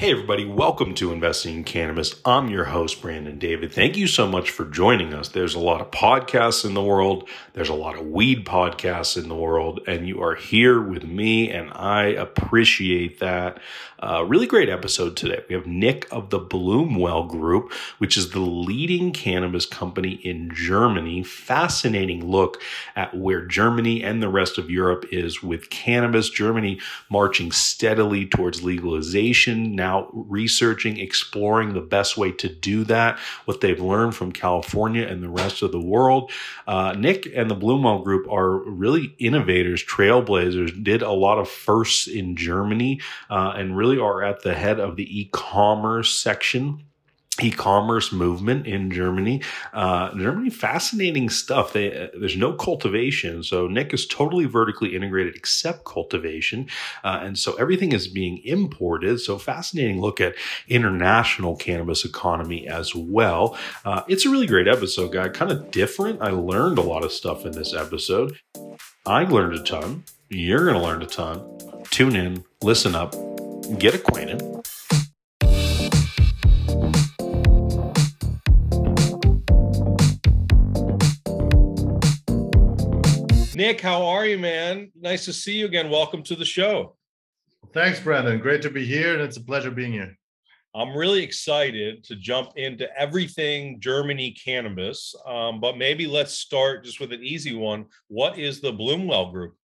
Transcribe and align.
Hey, 0.00 0.12
everybody, 0.12 0.46
welcome 0.46 0.94
to 0.94 1.12
Investing 1.12 1.56
in 1.56 1.64
Cannabis. 1.64 2.14
I'm 2.24 2.48
your 2.48 2.64
host, 2.64 3.02
Brandon 3.02 3.38
David. 3.38 3.70
Thank 3.70 3.98
you 3.98 4.06
so 4.06 4.26
much 4.26 4.48
for 4.48 4.64
joining 4.64 5.12
us. 5.12 5.28
There's 5.28 5.54
a 5.54 5.58
lot 5.58 5.82
of 5.82 5.90
podcasts 5.90 6.64
in 6.64 6.72
the 6.72 6.82
world, 6.82 7.28
there's 7.52 7.68
a 7.68 7.74
lot 7.74 7.98
of 7.98 8.06
weed 8.06 8.46
podcasts 8.46 9.22
in 9.22 9.28
the 9.28 9.34
world, 9.34 9.80
and 9.86 10.08
you 10.08 10.22
are 10.22 10.36
here 10.36 10.80
with 10.80 11.04
me, 11.04 11.50
and 11.50 11.70
I 11.74 12.04
appreciate 12.04 13.20
that. 13.20 13.60
Uh, 14.02 14.24
really 14.26 14.46
great 14.46 14.70
episode 14.70 15.14
today. 15.14 15.44
We 15.50 15.54
have 15.54 15.66
Nick 15.66 16.08
of 16.10 16.30
the 16.30 16.40
Bloomwell 16.40 17.28
Group, 17.28 17.70
which 17.98 18.16
is 18.16 18.30
the 18.30 18.40
leading 18.40 19.12
cannabis 19.12 19.66
company 19.66 20.12
in 20.12 20.50
Germany. 20.54 21.22
Fascinating 21.22 22.24
look 22.24 22.62
at 22.96 23.14
where 23.14 23.44
Germany 23.44 24.02
and 24.02 24.22
the 24.22 24.30
rest 24.30 24.56
of 24.56 24.70
Europe 24.70 25.04
is 25.12 25.42
with 25.42 25.68
cannabis. 25.68 26.30
Germany 26.30 26.80
marching 27.10 27.52
steadily 27.52 28.24
towards 28.24 28.62
legalization. 28.62 29.76
Now 29.76 29.89
now 29.90 30.08
researching, 30.12 30.98
exploring 30.98 31.74
the 31.74 31.80
best 31.80 32.16
way 32.16 32.30
to 32.32 32.48
do 32.48 32.84
that, 32.84 33.18
what 33.44 33.60
they've 33.60 33.80
learned 33.80 34.14
from 34.14 34.32
California 34.32 35.06
and 35.06 35.22
the 35.22 35.28
rest 35.28 35.62
of 35.62 35.72
the 35.72 35.80
world. 35.80 36.30
Uh, 36.66 36.94
Nick 36.96 37.26
and 37.34 37.50
the 37.50 37.56
Bloomwell 37.56 38.04
Group 38.04 38.30
are 38.30 38.58
really 38.58 39.14
innovators, 39.18 39.84
trailblazers, 39.84 40.82
did 40.82 41.02
a 41.02 41.12
lot 41.12 41.38
of 41.38 41.48
firsts 41.48 42.06
in 42.06 42.36
Germany, 42.36 43.00
uh, 43.28 43.54
and 43.56 43.76
really 43.76 43.98
are 43.98 44.22
at 44.22 44.42
the 44.42 44.54
head 44.54 44.78
of 44.78 44.96
the 44.96 45.20
e 45.20 45.28
commerce 45.32 46.14
section 46.14 46.84
e-commerce 47.40 48.12
movement 48.12 48.66
in 48.66 48.90
Germany. 48.90 49.42
Uh, 49.72 50.14
Germany, 50.16 50.50
fascinating 50.50 51.30
stuff. 51.30 51.72
They, 51.72 52.04
uh, 52.04 52.08
there's 52.18 52.36
no 52.36 52.52
cultivation, 52.52 53.42
so 53.42 53.66
Nick 53.66 53.92
is 53.92 54.06
totally 54.06 54.44
vertically 54.44 54.94
integrated 54.94 55.36
except 55.36 55.84
cultivation, 55.84 56.68
uh, 57.04 57.20
and 57.22 57.38
so 57.38 57.54
everything 57.54 57.92
is 57.92 58.08
being 58.08 58.38
imported. 58.44 59.20
So 59.20 59.38
fascinating 59.38 60.00
look 60.00 60.20
at 60.20 60.34
international 60.68 61.56
cannabis 61.56 62.04
economy 62.04 62.66
as 62.66 62.94
well. 62.94 63.56
Uh, 63.84 64.02
it's 64.08 64.26
a 64.26 64.30
really 64.30 64.46
great 64.46 64.68
episode, 64.68 65.12
guy. 65.12 65.28
Kind 65.28 65.50
of 65.50 65.70
different. 65.70 66.22
I 66.22 66.30
learned 66.30 66.78
a 66.78 66.82
lot 66.82 67.04
of 67.04 67.12
stuff 67.12 67.44
in 67.44 67.52
this 67.52 67.74
episode. 67.74 68.38
I 69.06 69.24
learned 69.24 69.54
a 69.54 69.62
ton. 69.62 70.04
You're 70.28 70.64
going 70.64 70.76
to 70.76 70.82
learn 70.82 71.02
a 71.02 71.06
ton. 71.06 71.58
Tune 71.90 72.14
in, 72.14 72.44
listen 72.62 72.94
up, 72.94 73.14
get 73.78 73.94
acquainted. 73.94 74.59
Nick, 83.60 83.82
how 83.82 84.06
are 84.06 84.24
you, 84.24 84.38
man? 84.38 84.90
Nice 84.98 85.26
to 85.26 85.34
see 85.34 85.52
you 85.52 85.66
again. 85.66 85.90
Welcome 85.90 86.22
to 86.22 86.34
the 86.34 86.46
show. 86.46 86.96
Thanks, 87.74 88.00
Brandon. 88.00 88.38
Great 88.38 88.62
to 88.62 88.70
be 88.70 88.86
here, 88.86 89.12
and 89.12 89.20
it's 89.20 89.36
a 89.36 89.44
pleasure 89.44 89.70
being 89.70 89.92
here. 89.92 90.16
I'm 90.74 90.96
really 90.96 91.22
excited 91.22 92.02
to 92.04 92.16
jump 92.16 92.52
into 92.56 92.88
everything 92.98 93.78
Germany 93.78 94.30
cannabis, 94.30 95.14
um, 95.26 95.60
but 95.60 95.76
maybe 95.76 96.06
let's 96.06 96.32
start 96.38 96.86
just 96.86 97.00
with 97.00 97.12
an 97.12 97.22
easy 97.22 97.54
one. 97.54 97.84
What 98.08 98.38
is 98.38 98.62
the 98.62 98.72
Bloomwell 98.72 99.30
Group? 99.30 99.56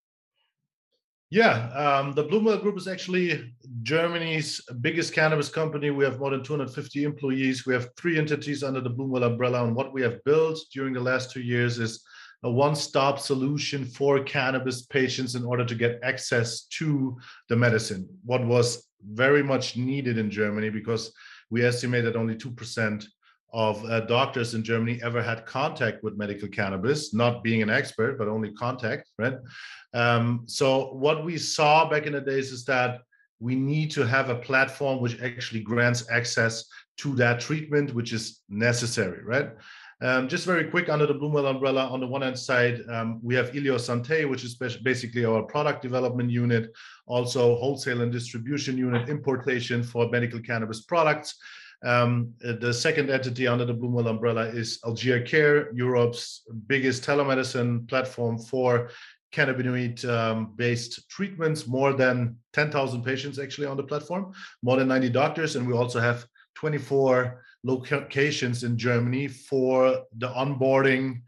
Yeah, 1.31 1.71
um, 1.71 2.13
the 2.13 2.25
Bloomwell 2.25 2.61
Group 2.61 2.77
is 2.77 2.87
actually 2.87 3.51
Germany's 3.83 4.61
biggest 4.83 5.15
cannabis 5.15 5.49
company. 5.49 5.89
We 5.89 6.05
have 6.05 6.21
more 6.21 6.33
than 6.33 6.45
250 6.45 7.05
employees. 7.05 7.65
We 7.65 7.73
have 7.73 7.89
three 7.97 8.19
entities 8.19 8.63
under 8.63 8.83
the 8.83 8.91
Bloomwell 8.91 9.25
umbrella. 9.25 9.65
And 9.65 9.75
what 9.75 9.95
we 9.95 10.03
have 10.03 10.23
built 10.25 10.59
during 10.75 10.93
the 10.93 11.01
last 11.01 11.31
two 11.31 11.41
years 11.41 11.79
is 11.79 12.05
a 12.47 12.51
one-stop 12.51 13.19
solution 13.19 13.85
for 13.85 14.23
cannabis 14.23 14.87
patients 14.87 15.35
in 15.35 15.45
order 15.45 15.65
to 15.65 15.75
get 15.75 15.99
access 16.03 16.63
to 16.79 17.17
the 17.49 17.57
medicine. 17.57 18.09
What 18.25 18.47
was 18.47 18.87
very 19.13 19.43
much 19.43 19.77
needed 19.77 20.19
in 20.19 20.31
germany 20.31 20.71
because 20.71 21.13
we 21.51 21.65
estimate 21.65 22.05
that 22.05 22.17
only 22.17 22.35
2% 22.35 23.05
of 23.53 23.85
uh, 23.85 24.01
doctors 24.01 24.55
in 24.55 24.65
germany 24.65 25.01
ever 25.03 25.23
had 25.23 25.47
contact 25.47 26.03
with 26.03 26.17
medical 26.17 26.49
cannabis 26.49 27.15
not 27.15 27.45
being 27.45 27.63
an 27.63 27.71
expert 27.71 28.19
but 28.19 28.29
only 28.29 28.53
contact 28.53 29.11
right? 29.19 29.37
Um, 29.95 30.45
so 30.47 30.95
what 30.95 31.25
we 31.25 31.39
saw 31.39 31.89
back 31.89 32.07
in 32.07 32.13
the 32.13 32.21
days 32.21 32.51
is 32.51 32.65
that 32.65 33.01
we 33.39 33.55
need 33.55 33.91
to 33.93 34.07
have 34.07 34.31
a 34.31 34.41
platform 34.49 35.01
which 35.01 35.21
actually 35.21 35.61
grants 35.61 36.11
access 36.11 36.65
to 36.99 37.15
that 37.17 37.41
treatment 37.41 37.95
which 37.95 38.13
is 38.13 38.43
necessary 38.49 39.23
right 39.25 39.51
um, 40.03 40.29
just 40.29 40.45
very 40.45 40.65
quick 40.65 40.89
under 40.89 41.07
the 41.07 41.15
Bloomwell 41.15 41.51
umbrella, 41.51 41.89
on 41.89 42.01
the 42.01 42.07
one 42.07 42.23
hand 42.23 42.39
side, 42.39 42.83
um, 42.91 43.19
we 43.23 43.35
have 43.35 43.55
Ilios 43.55 43.89
Santé, 43.89 44.29
which 44.29 44.45
is 44.45 44.55
basically 44.55 45.25
our 45.25 45.43
product 45.43 45.81
development 45.81 46.31
unit, 46.31 46.71
also 47.07 47.57
wholesale 47.57 48.03
and 48.03 48.13
distribution 48.13 48.77
unit, 48.77 49.09
importation 49.09 49.83
for 49.83 50.09
medical 50.11 50.41
cannabis 50.41 50.83
products. 50.83 51.37
Um, 51.83 52.35
the 52.41 52.73
second 52.73 53.11
entity 53.11 53.47
under 53.47 53.65
the 53.65 53.75
Bloomwell 53.75 54.09
umbrella 54.09 54.47
is 54.47 54.79
Algea 54.85 55.25
Care, 55.25 55.73
Europe's 55.75 56.43
biggest 56.67 57.05
telemedicine 57.05 57.89
platform 57.89 58.39
for 58.39 58.91
cannabinoid 59.33 60.07
um, 60.09 60.53
based 60.57 61.09
treatments, 61.09 61.67
more 61.67 61.93
than 61.93 62.37
10,000 62.53 63.03
patients 63.03 63.39
actually 63.39 63.67
on 63.67 63.77
the 63.77 63.83
platform, 63.83 64.33
more 64.63 64.77
than 64.77 64.89
90 64.89 65.11
doctors, 65.11 65.57
and 65.57 65.67
we 65.67 65.75
also 65.75 66.01
have 66.01 66.27
24 66.55 67.43
locations 67.67 68.63
in 68.63 68.79
Germany 68.79 69.27
for 69.27 70.03
the 70.19 70.29
onboarding 70.29 71.23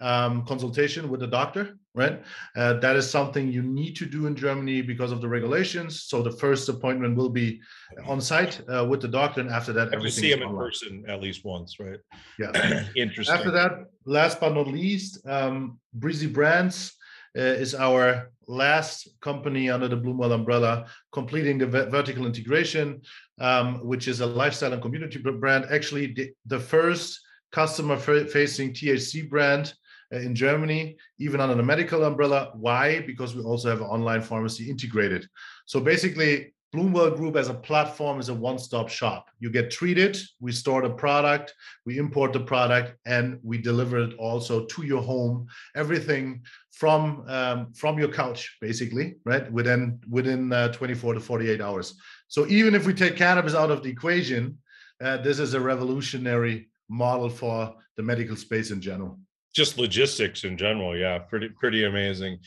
um, 0.00 0.44
consultation 0.44 1.08
with 1.08 1.20
the 1.20 1.26
doctor, 1.26 1.78
right? 1.94 2.20
Uh, 2.56 2.74
that 2.74 2.96
is 2.96 3.08
something 3.08 3.50
you 3.50 3.62
need 3.62 3.94
to 3.96 4.06
do 4.06 4.26
in 4.26 4.34
Germany 4.34 4.82
because 4.82 5.12
of 5.12 5.20
the 5.20 5.28
regulations. 5.28 6.02
So 6.02 6.20
the 6.20 6.32
first 6.32 6.68
appointment 6.68 7.16
will 7.16 7.28
be 7.28 7.60
on 8.06 8.20
site 8.20 8.60
uh, 8.68 8.84
with 8.84 9.00
the 9.00 9.08
doctor, 9.08 9.40
and 9.40 9.50
after 9.50 9.72
that, 9.72 9.94
everything. 9.94 10.02
We 10.02 10.10
see 10.10 10.32
him 10.32 10.42
in 10.42 10.56
person 10.56 11.04
at 11.08 11.20
least 11.20 11.44
once, 11.44 11.78
right? 11.78 12.00
Yeah. 12.40 12.84
Interesting. 12.96 13.36
After 13.36 13.52
that, 13.52 13.72
last 14.04 14.40
but 14.40 14.52
not 14.52 14.66
least, 14.66 15.24
um, 15.28 15.78
Breezy 15.94 16.26
Brands 16.26 16.92
is 17.34 17.74
our 17.74 18.30
last 18.46 19.08
company 19.20 19.70
under 19.70 19.88
the 19.88 19.96
Bloomwell 19.96 20.32
umbrella, 20.32 20.86
completing 21.12 21.58
the 21.58 21.66
vertical 21.66 22.26
integration, 22.26 23.00
um, 23.40 23.84
which 23.86 24.08
is 24.08 24.20
a 24.20 24.26
lifestyle 24.26 24.72
and 24.72 24.82
community 24.82 25.18
brand. 25.18 25.66
Actually, 25.70 26.12
the, 26.12 26.30
the 26.46 26.60
first 26.60 27.20
customer-facing 27.52 28.72
THC 28.72 29.28
brand 29.28 29.74
uh, 30.12 30.18
in 30.18 30.34
Germany, 30.34 30.96
even 31.18 31.40
under 31.40 31.54
the 31.54 31.62
medical 31.62 32.04
umbrella. 32.04 32.52
Why? 32.54 33.00
Because 33.00 33.34
we 33.34 33.42
also 33.42 33.70
have 33.70 33.80
an 33.80 33.86
online 33.86 34.20
pharmacy 34.20 34.70
integrated. 34.70 35.26
So 35.66 35.80
basically, 35.80 36.53
Bloomwell 36.74 37.16
Group 37.16 37.36
as 37.36 37.48
a 37.48 37.54
platform 37.54 38.18
is 38.18 38.30
a 38.30 38.34
one-stop 38.34 38.88
shop. 38.88 39.30
You 39.38 39.48
get 39.48 39.70
treated, 39.70 40.18
we 40.40 40.50
store 40.50 40.82
the 40.82 40.90
product, 40.90 41.54
we 41.86 41.98
import 41.98 42.32
the 42.32 42.40
product, 42.40 42.96
and 43.06 43.38
we 43.44 43.58
deliver 43.58 43.98
it 43.98 44.14
also 44.14 44.64
to 44.64 44.82
your 44.84 45.00
home. 45.00 45.46
Everything 45.76 46.42
from 46.72 47.24
um, 47.28 47.72
from 47.74 47.96
your 47.96 48.08
couch, 48.08 48.56
basically, 48.60 49.14
right? 49.24 49.50
Within 49.52 50.00
within 50.10 50.52
uh, 50.52 50.72
24 50.72 51.14
to 51.14 51.20
48 51.20 51.60
hours. 51.60 51.94
So 52.26 52.46
even 52.48 52.74
if 52.74 52.86
we 52.86 52.92
take 52.92 53.16
cannabis 53.16 53.54
out 53.54 53.70
of 53.70 53.84
the 53.84 53.90
equation, 53.90 54.58
uh, 55.00 55.18
this 55.18 55.38
is 55.38 55.54
a 55.54 55.60
revolutionary 55.60 56.68
model 56.88 57.28
for 57.28 57.72
the 57.96 58.02
medical 58.02 58.34
space 58.34 58.72
in 58.72 58.80
general. 58.80 59.20
Just 59.54 59.78
logistics 59.78 60.42
in 60.42 60.58
general, 60.58 60.96
yeah, 60.96 61.18
pretty 61.18 61.50
pretty 61.50 61.84
amazing. 61.84 62.40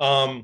Um, 0.00 0.42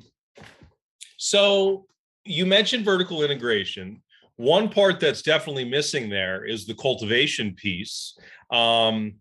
so 1.17 1.87
you 2.25 2.47
mentioned 2.47 2.85
vertical 2.85 3.23
integration. 3.23 4.03
One 4.37 4.69
part 4.69 4.99
that's 4.99 5.23
definitely 5.23 5.65
missing 5.65 6.09
there 6.09 6.45
is 6.45 6.67
the 6.67 6.75
cultivation 6.75 7.55
piece. 7.55 8.19
Um, 8.51 9.15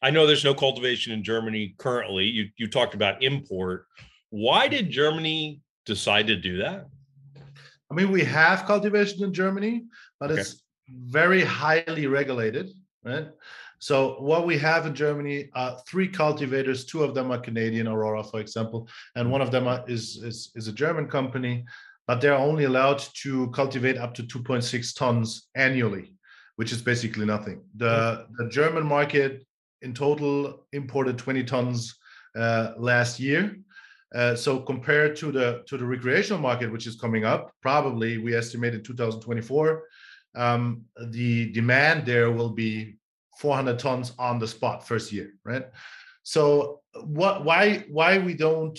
I 0.00 0.10
know 0.10 0.26
there's 0.26 0.44
no 0.44 0.54
cultivation 0.54 1.12
in 1.12 1.22
Germany 1.22 1.74
currently. 1.78 2.24
You 2.24 2.48
you 2.56 2.68
talked 2.68 2.94
about 2.94 3.22
import. 3.22 3.86
Why 4.30 4.68
did 4.68 4.90
Germany 4.90 5.60
decide 5.84 6.26
to 6.28 6.36
do 6.36 6.58
that? 6.58 6.86
I 7.90 7.94
mean, 7.94 8.10
we 8.10 8.24
have 8.24 8.64
cultivation 8.64 9.22
in 9.22 9.32
Germany, 9.32 9.84
but 10.18 10.30
okay. 10.30 10.40
it's 10.40 10.62
very 10.88 11.42
highly 11.42 12.06
regulated, 12.06 12.70
right? 13.04 13.28
So 13.78 14.16
what 14.20 14.46
we 14.46 14.58
have 14.58 14.86
in 14.86 14.94
Germany 14.94 15.50
are 15.54 15.78
three 15.86 16.08
cultivators. 16.08 16.86
Two 16.86 17.04
of 17.04 17.14
them 17.14 17.30
are 17.30 17.38
Canadian, 17.38 17.86
Aurora, 17.86 18.24
for 18.24 18.40
example, 18.40 18.88
and 19.14 19.30
one 19.30 19.42
of 19.42 19.50
them 19.50 19.68
is 19.86 20.16
is, 20.22 20.50
is 20.54 20.66
a 20.66 20.72
German 20.72 21.08
company 21.08 21.64
but 22.06 22.20
they're 22.20 22.34
only 22.34 22.64
allowed 22.64 23.02
to 23.22 23.50
cultivate 23.50 23.98
up 23.98 24.14
to 24.14 24.22
2.6 24.22 24.96
tons 24.96 25.48
annually, 25.54 26.14
which 26.56 26.72
is 26.72 26.80
basically 26.80 27.26
nothing. 27.26 27.62
The, 27.76 28.26
the 28.38 28.48
German 28.48 28.86
market 28.86 29.46
in 29.82 29.92
total 29.92 30.66
imported 30.72 31.18
20 31.18 31.44
tons 31.44 31.96
uh, 32.36 32.72
last 32.76 33.18
year. 33.18 33.56
Uh, 34.14 34.36
so 34.36 34.60
compared 34.60 35.16
to 35.16 35.32
the 35.32 35.62
to 35.66 35.76
the 35.76 35.84
recreational 35.84 36.40
market, 36.40 36.70
which 36.70 36.86
is 36.86 36.94
coming 36.94 37.24
up, 37.24 37.52
probably 37.60 38.18
we 38.18 38.36
estimate 38.36 38.72
in 38.72 38.82
2024, 38.82 39.82
um, 40.36 40.82
the 41.08 41.50
demand 41.52 42.06
there 42.06 42.30
will 42.30 42.50
be 42.50 42.96
400 43.38 43.78
tons 43.78 44.12
on 44.18 44.38
the 44.38 44.46
spot 44.46 44.86
first 44.86 45.12
year, 45.12 45.32
right? 45.44 45.66
So 46.22 46.80
what 47.04 47.44
why 47.44 47.84
why 47.90 48.18
we 48.18 48.34
don't 48.34 48.78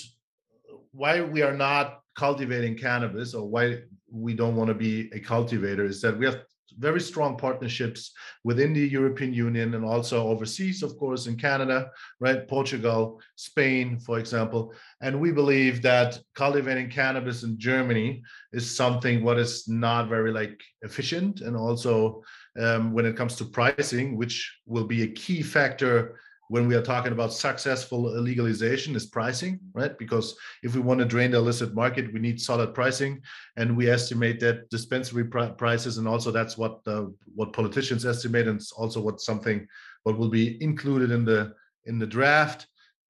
why 0.91 1.21
we 1.21 1.41
are 1.41 1.56
not 1.56 2.00
cultivating 2.18 2.75
cannabis 2.75 3.34
or 3.34 3.48
why 3.48 3.78
we 4.12 4.34
don't 4.34 4.56
want 4.56 4.68
to 4.68 4.74
be 4.74 5.10
a 5.14 5.19
cultivator 5.19 5.86
is 5.86 6.02
that 6.02 6.18
we 6.18 6.25
have 6.25 6.42
very 6.80 7.00
strong 7.00 7.38
partnerships 7.38 8.12
within 8.44 8.74
the 8.74 8.88
European 8.88 9.34
Union 9.34 9.74
and 9.74 9.86
also 9.86 10.28
overseas, 10.28 10.84
of 10.84 10.98
course, 10.98 11.28
in 11.28 11.36
Canada, 11.36 11.90
right? 12.19 12.48
Portugal, 12.48 13.19
Spain, 13.36 14.00
for 14.00 14.19
example. 14.19 14.74
And 15.02 15.19
we 15.19 15.31
believe 15.31 15.81
that 15.81 16.19
cultivating 16.36 16.90
cannabis 16.90 17.44
in 17.44 17.58
Germany 17.58 18.22
is 18.52 18.75
something 18.75 19.24
what 19.24 19.40
is 19.40 19.68
not 19.68 20.10
very 20.10 20.31
like 20.31 20.62
efficient 20.81 21.42
and 21.42 21.56
also 21.56 22.22
um, 22.60 22.94
when 22.94 23.06
it 23.06 23.16
comes 23.16 23.36
to 23.38 23.46
pricing, 23.46 24.18
which 24.18 24.60
will 24.66 24.86
be 24.86 25.04
a 25.04 25.12
key 25.12 25.42
factor 25.42 26.19
when 26.49 26.67
we 26.67 26.75
are 26.75 26.81
talking 26.81 27.11
about 27.11 27.33
successful 27.33 28.01
legalization 28.01 28.95
is 28.95 29.05
pricing, 29.05 29.59
right? 29.73 29.97
Because 29.97 30.35
if 30.63 30.75
we 30.75 30.81
want 30.81 30.99
to 30.99 31.05
drain 31.05 31.31
the 31.31 31.38
illicit 31.38 31.73
market, 31.73 32.13
we 32.13 32.19
need 32.19 32.39
solid 32.39 32.73
pricing, 32.73 33.21
and 33.57 33.75
we 33.75 33.89
estimate 33.89 34.39
that 34.39 34.69
dispensary 34.69 35.25
pr- 35.25 35.55
prices, 35.57 35.97
and 35.97 36.07
also 36.07 36.31
that's 36.31 36.57
what 36.57 36.79
uh, 36.88 37.05
what 37.35 37.53
politicians 37.53 38.05
estimate, 38.05 38.47
and 38.47 38.59
it's 38.59 38.71
also 38.71 39.01
what 39.01 39.19
something 39.19 39.67
what 40.03 40.17
will 40.17 40.29
be 40.29 40.61
included 40.63 41.11
in 41.11 41.25
the 41.25 41.53
in 41.85 41.99
the 41.99 42.07
draft 42.07 42.67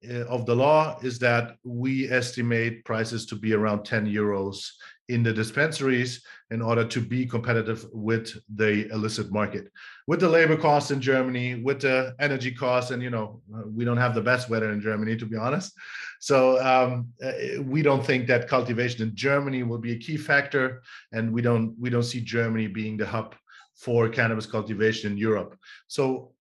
uh, 0.08 0.24
of 0.26 0.46
the 0.46 0.54
law 0.54 0.98
is 1.02 1.18
that 1.18 1.56
we 1.64 2.10
estimate 2.10 2.84
prices 2.84 3.26
to 3.26 3.34
be 3.36 3.52
around 3.52 3.84
10 3.84 4.06
euros 4.06 4.70
in 5.08 5.22
the 5.22 5.32
dispensaries 5.32 6.22
in 6.50 6.60
order 6.60 6.84
to 6.84 7.00
be 7.00 7.26
competitive 7.26 7.86
with 7.92 8.36
the 8.54 8.88
illicit 8.92 9.30
market. 9.32 9.70
With 10.06 10.20
the 10.20 10.28
labor 10.28 10.56
costs 10.56 10.90
in 10.90 11.00
germany 11.00 11.56
with 11.56 11.80
the 11.80 12.14
energy 12.20 12.52
costs 12.52 12.90
and 12.90 13.02
you 13.02 13.10
know 13.10 13.40
we 13.66 13.84
don't 13.84 13.96
have 13.96 14.14
the 14.14 14.20
best 14.20 14.48
weather 14.48 14.70
in 14.72 14.80
germany 14.80 15.16
to 15.16 15.26
be 15.26 15.36
honest. 15.36 15.72
So 16.20 16.60
um, 16.64 17.08
uh, 17.24 17.62
we 17.62 17.82
don't 17.82 18.04
think 18.04 18.26
that 18.26 18.48
cultivation 18.48 19.02
in 19.02 19.14
germany 19.14 19.62
will 19.62 19.78
be 19.78 19.92
a 19.92 19.98
key 19.98 20.16
factor 20.16 20.82
and 21.12 21.32
we 21.32 21.42
don't 21.42 21.74
we 21.78 21.90
don't 21.90 22.02
see 22.02 22.20
germany 22.20 22.66
being 22.66 22.96
the 22.96 23.06
hub 23.06 23.34
for 23.76 24.08
cannabis 24.08 24.46
cultivation 24.46 25.12
in 25.12 25.18
europe. 25.18 25.56
So 25.86 26.32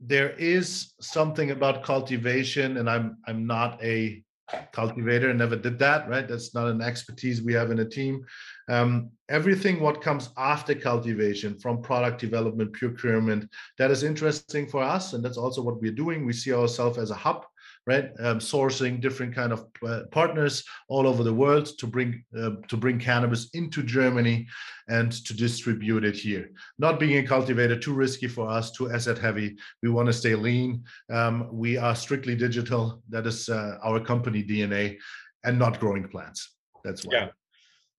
there 0.00 0.30
is 0.30 0.92
something 1.00 1.50
about 1.50 1.84
cultivation 1.84 2.78
and 2.78 2.90
i'm 2.90 3.16
i'm 3.26 3.46
not 3.46 3.82
a 3.82 4.23
cultivator 4.72 5.32
never 5.32 5.56
did 5.56 5.78
that 5.78 6.08
right? 6.08 6.28
That's 6.28 6.54
not 6.54 6.68
an 6.68 6.82
expertise 6.82 7.42
we 7.42 7.54
have 7.54 7.70
in 7.70 7.80
a 7.80 7.84
team. 7.84 8.24
Um, 8.68 9.10
everything 9.28 9.80
what 9.80 10.02
comes 10.02 10.30
after 10.36 10.74
cultivation 10.74 11.58
from 11.58 11.82
product 11.82 12.20
development 12.20 12.72
procurement 12.72 13.50
that 13.78 13.90
is 13.90 14.02
interesting 14.02 14.66
for 14.66 14.82
us 14.82 15.12
and 15.12 15.24
that's 15.24 15.38
also 15.38 15.62
what 15.62 15.80
we're 15.80 15.92
doing. 15.92 16.26
We 16.26 16.32
see 16.32 16.52
ourselves 16.52 16.98
as 16.98 17.10
a 17.10 17.14
hub 17.14 17.46
right? 17.86 18.10
Um, 18.18 18.38
sourcing 18.38 19.00
different 19.00 19.34
kind 19.34 19.52
of 19.52 19.66
uh, 19.86 20.02
partners 20.10 20.64
all 20.88 21.06
over 21.06 21.22
the 21.22 21.34
world 21.34 21.66
to 21.78 21.86
bring 21.86 22.24
uh, 22.38 22.52
to 22.68 22.76
bring 22.76 22.98
cannabis 22.98 23.50
into 23.52 23.82
Germany 23.82 24.46
and 24.88 25.12
to 25.12 25.34
distribute 25.34 26.04
it 26.04 26.16
here. 26.16 26.50
Not 26.78 26.98
being 26.98 27.18
a 27.18 27.26
cultivator 27.26 27.78
too 27.78 27.94
risky 27.94 28.28
for 28.28 28.48
us, 28.48 28.70
too 28.70 28.90
asset 28.90 29.18
heavy. 29.18 29.56
We 29.82 29.90
want 29.90 30.06
to 30.06 30.12
stay 30.12 30.34
lean. 30.34 30.84
Um, 31.12 31.48
we 31.52 31.76
are 31.76 31.94
strictly 31.94 32.34
digital. 32.34 33.02
That 33.10 33.26
is 33.26 33.48
uh, 33.48 33.78
our 33.84 34.00
company 34.00 34.42
DNA, 34.42 34.98
and 35.44 35.58
not 35.58 35.80
growing 35.80 36.08
plants. 36.08 36.54
That's 36.84 37.04
why. 37.04 37.14
Yeah 37.14 37.28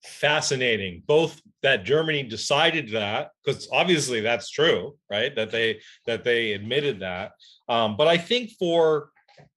fascinating 0.05 1.01
both 1.07 1.41
that 1.63 1.83
germany 1.83 2.21
decided 2.21 2.91
that 2.91 3.31
because 3.43 3.67
obviously 3.71 4.21
that's 4.21 4.51
true 4.51 4.95
right 5.09 5.35
that 5.35 5.49
they 5.49 5.79
that 6.05 6.23
they 6.23 6.53
admitted 6.53 6.99
that 6.99 7.31
um, 7.69 7.97
but 7.97 8.07
i 8.07 8.15
think 8.15 8.51
for 8.59 9.09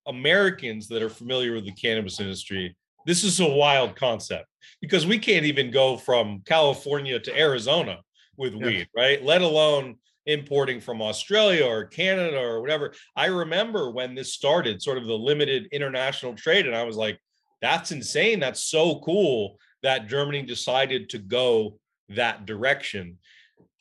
Americans 0.09 0.89
that 0.89 1.03
are 1.03 1.09
familiar 1.09 1.55
with 1.55 1.65
the 1.65 1.73
cannabis 1.73 2.19
industry, 2.19 2.77
this 3.07 3.25
is 3.25 3.41
a 3.41 3.49
wild 3.49 3.95
concept 3.95 4.47
because 4.81 5.07
we 5.07 5.19
can't 5.19 5.47
even 5.47 5.71
go 5.71 5.97
from 5.97 6.43
California 6.45 7.19
to 7.21 7.39
Arizona 7.39 7.99
with 8.37 8.55
yeah. 8.55 8.67
weed, 8.67 8.89
right? 8.97 9.25
Let 9.25 9.43
alone 9.43 9.97
importing 10.27 10.81
from 10.81 11.01
Australia 11.01 11.65
or 11.65 11.87
Canada 11.87 12.39
or 12.39 12.61
whatever. 12.61 12.93
I 13.17 13.27
remember 13.27 13.91
when 13.91 14.15
this 14.15 14.35
started, 14.35 14.83
sort 14.83 14.99
of 14.99 15.07
the 15.07 15.17
limited 15.17 15.69
international 15.73 16.35
trade, 16.35 16.67
and 16.67 16.77
I 16.77 16.85
was 16.85 16.97
like, 16.97 17.19
that's 17.63 17.93
insane. 17.93 18.39
That's 18.41 18.65
so 18.65 19.01
cool 19.01 19.59
that 19.83 20.09
Germany 20.09 20.43
decided 20.43 21.09
to 21.11 21.19
go 21.19 21.79
that 22.11 22.47
direction. 22.47 23.19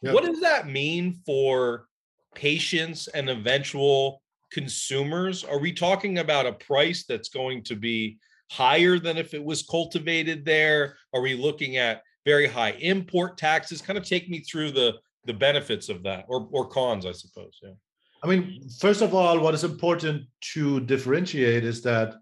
Yeah. 0.01 0.13
What 0.13 0.25
does 0.25 0.41
that 0.41 0.67
mean 0.67 1.19
for 1.25 1.87
patients 2.33 3.07
and 3.07 3.29
eventual 3.29 4.21
consumers? 4.51 5.43
Are 5.43 5.59
we 5.59 5.73
talking 5.73 6.19
about 6.19 6.45
a 6.45 6.53
price 6.53 7.05
that's 7.07 7.29
going 7.29 7.63
to 7.63 7.75
be 7.75 8.17
higher 8.49 8.99
than 8.99 9.17
if 9.17 9.33
it 9.33 9.43
was 9.43 9.63
cultivated 9.63 10.45
there? 10.45 10.97
Are 11.13 11.21
we 11.21 11.35
looking 11.35 11.77
at 11.77 12.01
very 12.25 12.47
high 12.47 12.71
import 12.71 13.37
taxes? 13.37 13.81
Kind 13.81 13.97
of 13.97 14.05
take 14.05 14.29
me 14.29 14.39
through 14.39 14.71
the 14.71 14.93
the 15.25 15.33
benefits 15.33 15.89
of 15.89 16.03
that 16.03 16.25
or 16.27 16.47
or 16.51 16.67
cons, 16.67 17.05
I 17.05 17.11
suppose. 17.11 17.59
Yeah. 17.61 17.71
I 18.23 18.27
mean, 18.27 18.67
first 18.79 19.01
of 19.01 19.13
all, 19.13 19.39
what 19.39 19.53
is 19.53 19.63
important 19.63 20.23
to 20.53 20.79
differentiate 20.81 21.63
is 21.63 21.81
that 21.83 22.15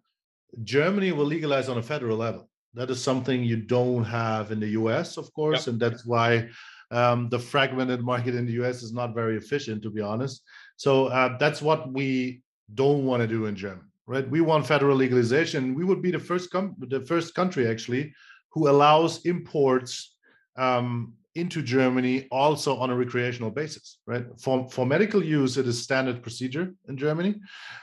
Germany 0.64 1.12
will 1.12 1.26
legalize 1.26 1.70
on 1.70 1.78
a 1.78 1.84
federal 1.84 2.18
level. 2.18 2.50
That 2.74 2.90
is 2.90 3.02
something 3.02 3.44
you 3.44 3.58
don't 3.58 4.04
have 4.04 4.52
in 4.52 4.60
the 4.60 4.68
US, 4.70 5.18
of 5.18 5.32
course, 5.34 5.62
yep. 5.62 5.68
and 5.68 5.80
that's 5.80 6.06
why 6.06 6.50
um, 6.92 7.30
the 7.30 7.40
fragmented 7.40 8.02
market 8.02 8.36
in 8.36 8.46
the 8.46 8.54
US 8.64 8.84
is 8.84 8.94
not 8.94 9.16
very 9.16 9.38
efficient, 9.38 9.82
to 9.84 9.90
be 9.90 10.02
honest. 10.02 10.44
So 10.78 11.08
uh, 11.08 11.38
that's 11.38 11.62
what 11.62 11.92
we 11.92 12.42
don't 12.74 13.06
want 13.06 13.22
to 13.22 13.28
do 13.28 13.46
in 13.46 13.56
Germany, 13.56 13.88
right? 14.08 14.30
We 14.30 14.42
want 14.42 14.68
federal 14.68 14.98
legalization. 14.98 15.76
We 15.76 15.86
would 15.86 16.02
be 16.02 16.12
the 16.12 16.20
first 16.20 16.52
com- 16.52 16.76
the 16.80 17.02
first 17.02 17.36
country 17.36 17.68
actually 17.68 18.14
who 18.52 18.70
allows 18.70 19.26
imports 19.26 20.16
um, 20.58 21.14
into 21.36 21.62
Germany 21.62 22.28
also 22.32 22.78
on 22.78 22.90
a 22.90 22.96
recreational 22.96 23.52
basis, 23.52 24.00
right? 24.08 24.26
For 24.40 24.68
for 24.70 24.86
medical 24.86 25.24
use, 25.24 25.58
it 25.58 25.68
is 25.68 25.82
standard 25.82 26.24
procedure 26.24 26.74
in 26.88 26.98
Germany, 26.98 27.36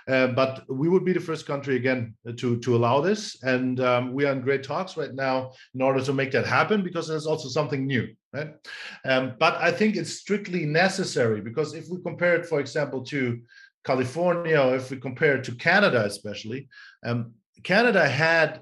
uh, 0.09 0.29
but 0.29 0.65
we 0.69 0.89
would 0.89 1.05
be 1.05 1.13
the 1.13 1.21
first 1.21 1.47
country 1.47 1.77
again 1.77 2.15
to 2.37 2.59
to 2.59 2.77
allow 2.77 3.01
this, 3.01 3.43
and 3.43 3.81
um, 3.81 4.13
we 4.15 4.25
are 4.25 4.33
in 4.33 4.41
great 4.41 4.63
talks 4.63 4.97
right 4.97 5.15
now 5.15 5.53
in 5.75 5.83
order 5.83 6.03
to 6.03 6.13
make 6.13 6.33
that 6.33 6.47
happen 6.47 6.83
because 6.83 7.07
there's 7.07 7.27
also 7.27 7.49
something 7.49 7.87
new, 7.87 8.09
right? 8.33 8.55
Um, 9.05 9.35
but 9.39 9.57
I 9.57 9.71
think 9.71 9.97
it's 9.97 10.15
strictly 10.15 10.65
necessary 10.65 11.43
because 11.43 11.75
if 11.75 11.89
we 11.91 11.99
compare 12.03 12.35
it, 12.35 12.47
for 12.47 12.59
example, 12.59 13.05
to 13.05 13.39
California, 13.85 14.59
or 14.61 14.77
if 14.77 14.91
we 14.91 14.97
compare 14.97 15.37
it 15.37 15.45
to 15.45 15.55
Canada, 15.55 16.05
especially, 16.05 16.69
um, 17.05 17.33
Canada 17.63 18.09
had 18.09 18.61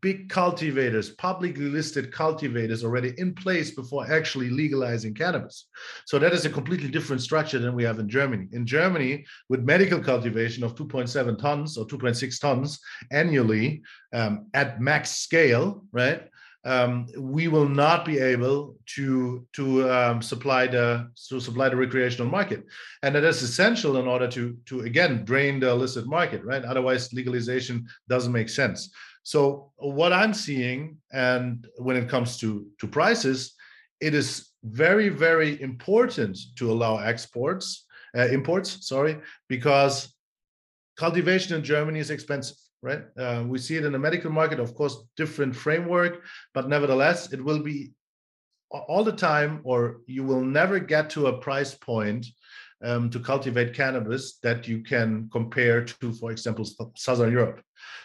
big 0.00 0.28
cultivators, 0.28 1.10
publicly 1.10 1.66
listed 1.66 2.12
cultivators 2.12 2.84
already 2.84 3.14
in 3.18 3.34
place 3.34 3.70
before 3.70 4.10
actually 4.10 4.50
legalizing 4.50 5.14
cannabis. 5.14 5.66
So 6.06 6.18
that 6.18 6.32
is 6.32 6.44
a 6.44 6.50
completely 6.50 6.88
different 6.88 7.22
structure 7.22 7.58
than 7.58 7.74
we 7.74 7.84
have 7.84 7.98
in 7.98 8.08
Germany. 8.08 8.48
In 8.52 8.66
Germany, 8.66 9.24
with 9.48 9.60
medical 9.62 10.00
cultivation 10.00 10.64
of 10.64 10.74
2.7 10.74 11.38
tons 11.38 11.78
or 11.78 11.86
2.6 11.86 12.40
tons 12.40 12.80
annually 13.12 13.82
um, 14.12 14.46
at 14.54 14.80
max 14.80 15.16
scale, 15.16 15.84
right? 15.92 16.22
Um, 16.64 17.06
we 17.16 17.46
will 17.46 17.68
not 17.68 18.04
be 18.04 18.18
able 18.18 18.76
to 18.96 19.46
to 19.52 19.90
um, 19.90 20.20
supply 20.20 20.66
the 20.66 21.08
to 21.28 21.38
supply 21.40 21.68
the 21.68 21.76
recreational 21.76 22.30
market, 22.30 22.64
and 23.02 23.14
that 23.14 23.22
is 23.22 23.42
essential 23.42 23.96
in 23.96 24.08
order 24.08 24.26
to 24.28 24.56
to 24.66 24.80
again 24.80 25.24
drain 25.24 25.60
the 25.60 25.70
illicit 25.70 26.06
market, 26.06 26.44
right? 26.44 26.64
Otherwise, 26.64 27.12
legalization 27.12 27.86
doesn't 28.08 28.32
make 28.32 28.48
sense. 28.48 28.90
So 29.22 29.72
what 29.76 30.12
I'm 30.12 30.34
seeing, 30.34 30.98
and 31.12 31.66
when 31.76 31.96
it 31.96 32.08
comes 32.08 32.38
to 32.38 32.66
to 32.80 32.86
prices, 32.86 33.54
it 34.00 34.14
is 34.14 34.50
very 34.64 35.08
very 35.08 35.60
important 35.60 36.38
to 36.56 36.70
allow 36.70 36.98
exports 36.98 37.86
uh, 38.16 38.28
imports. 38.28 38.88
Sorry, 38.88 39.18
because 39.48 40.14
cultivation 40.96 41.56
in 41.56 41.62
Germany 41.64 42.00
is 42.00 42.10
expensive. 42.10 42.56
Right, 42.80 43.02
uh, 43.18 43.42
we 43.44 43.58
see 43.58 43.76
it 43.76 43.84
in 43.84 43.92
the 43.92 43.98
medical 43.98 44.30
market, 44.30 44.60
of 44.60 44.72
course, 44.76 44.96
different 45.16 45.56
framework, 45.56 46.22
but 46.54 46.68
nevertheless, 46.68 47.32
it 47.32 47.44
will 47.44 47.58
be 47.58 47.90
all 48.70 49.02
the 49.02 49.12
time, 49.12 49.60
or 49.64 50.00
you 50.06 50.22
will 50.22 50.44
never 50.44 50.78
get 50.78 51.10
to 51.10 51.26
a 51.26 51.38
price 51.38 51.74
point 51.74 52.26
um, 52.84 53.10
to 53.10 53.18
cultivate 53.18 53.74
cannabis 53.74 54.38
that 54.42 54.68
you 54.68 54.82
can 54.82 55.28
compare 55.32 55.82
to, 55.82 56.12
for 56.12 56.30
example, 56.30 56.64
Southern 56.96 57.32
Europe. 57.32 57.60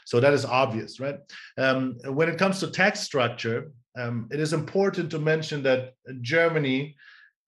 So 0.05 0.19
that 0.19 0.33
is 0.33 0.45
obvious, 0.45 0.99
right? 0.99 1.19
Um, 1.57 1.97
when 2.05 2.29
it 2.29 2.37
comes 2.37 2.59
to 2.59 2.67
tax 2.67 2.99
structure, 3.01 3.71
um, 3.95 4.27
it 4.31 4.39
is 4.39 4.53
important 4.53 5.11
to 5.11 5.19
mention 5.19 5.63
that 5.63 5.93
Germany 6.21 6.95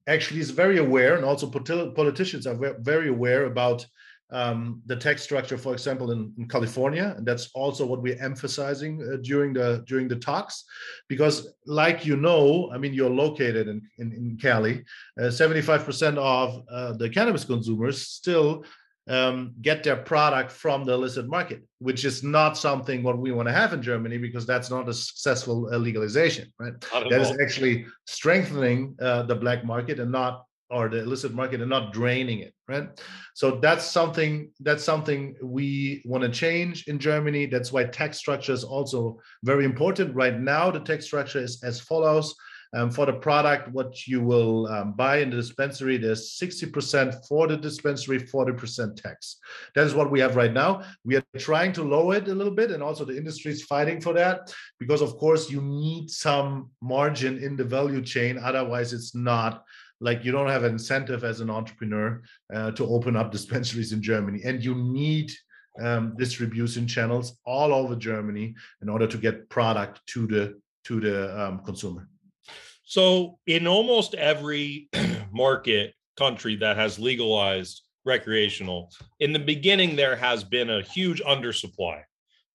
actually 0.08 0.40
is 0.40 0.52
very 0.52 0.78
aware, 0.78 1.16
and 1.16 1.26
also 1.26 1.48
politicians 1.50 2.46
are 2.46 2.76
very 2.80 3.10
aware 3.10 3.46
about 3.46 3.86
um, 4.32 4.82
the 4.86 4.96
tax 4.96 5.22
structure, 5.22 5.58
for 5.58 5.74
example, 5.74 6.12
in, 6.12 6.34
in, 6.38 6.48
California, 6.48 7.14
and 7.16 7.26
that's 7.26 7.50
also 7.54 7.86
what 7.86 8.02
we're 8.02 8.22
emphasizing 8.22 9.02
uh, 9.02 9.18
during 9.22 9.54
the 9.54 9.84
during 9.88 10.08
the 10.08 10.16
talks, 10.16 10.64
because, 11.08 11.54
like 11.66 12.06
you 12.06 12.18
know, 12.18 12.72
I 12.74 12.78
mean, 12.80 12.94
you're 12.94 13.10
located 13.10 13.68
in 13.68 13.82
in, 14.00 14.12
in 14.14 14.38
Cali. 14.42 14.84
Uh, 15.20 15.30
seventy-five 15.30 15.86
percent 15.86 16.18
of 16.18 16.64
uh, 16.72 16.94
the 16.94 17.10
cannabis 17.10 17.46
consumers 17.46 18.02
still 18.02 18.66
um, 19.08 19.54
get 19.62 19.84
their 19.84 19.98
product 19.98 20.52
from 20.52 20.86
the 20.86 20.94
illicit 20.94 21.28
market, 21.28 21.64
which 21.80 22.06
is 22.06 22.24
not 22.24 22.58
something 22.58 23.04
what 23.04 23.18
we 23.18 23.32
want 23.32 23.48
to 23.48 23.54
have 23.54 23.74
in 23.74 23.82
Germany 23.82 24.18
because 24.18 24.46
that's 24.46 24.70
not 24.70 24.90
a 24.90 24.94
successful 24.94 25.70
uh, 25.72 25.78
legalization, 25.78 26.52
right? 26.60 26.74
That 27.10 27.22
is 27.22 27.38
actually 27.40 27.86
strengthening 28.08 28.96
uh, 29.00 29.24
the 29.24 29.36
black 29.36 29.64
market 29.64 30.00
and 30.00 30.12
not 30.12 30.46
or 30.72 30.90
the 30.90 31.00
illicit 31.00 31.34
market 31.34 31.62
and 31.62 31.70
not 31.70 31.94
draining 31.94 32.40
it 32.40 32.56
right? 32.68 32.90
So 33.34 33.60
that's 33.60 33.86
something 33.86 34.52
that's 34.60 34.84
something 34.84 35.36
we 35.42 36.02
want 36.06 36.24
to 36.24 36.30
change 36.30 36.88
in 36.88 37.00
germany. 37.00 37.46
That's 37.46 37.72
why 37.72 37.86
tax 37.86 38.18
structure 38.18 38.54
is 38.54 38.64
also 38.64 39.20
very 39.44 39.66
important. 39.66 40.16
Right 40.16 40.40
now 40.40 40.72
the 40.72 40.80
tax 40.80 41.06
structure 41.06 41.40
is 41.40 41.64
as 41.64 41.80
follows 41.80 42.36
um, 42.76 42.92
for 42.92 43.06
the 43.06 43.14
product, 43.14 43.72
what 43.72 44.06
you 44.06 44.22
will 44.22 44.68
um, 44.68 44.94
buy 44.94 45.20
in 45.20 45.30
the 45.30 45.38
dispensary, 45.38 45.98
there's 45.98 46.38
60% 46.38 47.26
for 47.26 47.48
the 47.48 47.56
dispensary, 47.56 48.20
40% 48.20 49.02
tax. 49.02 49.38
That 49.76 49.88
is 49.88 49.96
what 49.96 50.12
we 50.12 50.20
have 50.20 50.36
right 50.36 50.52
now. 50.52 50.84
We 51.06 51.16
are 51.16 51.24
trying 51.38 51.72
to 51.74 51.84
lower 51.84 52.16
it 52.16 52.28
a 52.28 52.36
little 52.36 52.54
bit, 52.54 52.72
and 52.72 52.84
also 52.84 53.06
the 53.06 53.18
industry 53.18 53.54
is 53.54 53.64
fighting 53.64 54.02
for 54.02 54.12
that 54.14 54.54
because, 54.78 55.02
of 55.02 55.18
course, 55.18 55.50
you 55.50 55.62
need 55.62 56.12
some 56.12 56.70
margin 56.82 57.42
in 57.42 57.56
the 57.56 57.64
value 57.64 58.02
chain. 58.02 58.38
Otherwise, 58.38 58.92
it's 58.92 59.16
not 59.16 59.64
like 60.02 60.26
you 60.26 60.34
don't 60.34 60.50
have 60.50 60.66
an 60.66 60.74
incentive 60.74 61.24
as 61.24 61.40
an 61.40 61.50
entrepreneur 61.50 62.22
uh, 62.54 62.72
to 62.72 62.86
open 62.88 63.16
up 63.16 63.32
dispensaries 63.32 63.94
in 63.94 64.02
Germany, 64.02 64.42
and 64.44 64.62
you 64.62 64.76
need 64.76 65.32
um, 65.82 66.14
distribution 66.18 66.88
channels 66.88 67.38
all 67.46 67.74
over 67.74 67.96
Germany 67.96 68.54
in 68.82 68.90
order 68.90 69.08
to 69.08 69.18
get 69.18 69.50
product 69.50 70.02
to 70.08 70.28
the 70.28 70.60
to 70.84 71.00
the 71.00 71.42
um, 71.42 71.60
consumer. 71.66 72.08
So, 72.86 73.40
in 73.48 73.66
almost 73.66 74.14
every 74.14 74.90
market 75.34 75.94
country 76.18 76.56
that 76.58 76.78
has 76.78 77.00
legalized 77.00 77.82
recreational, 78.06 78.92
in 79.20 79.34
the 79.34 79.40
beginning, 79.40 79.96
there 79.96 80.16
has 80.16 80.44
been 80.44 80.70
a 80.70 80.84
huge 80.84 81.22
undersupply 81.24 82.02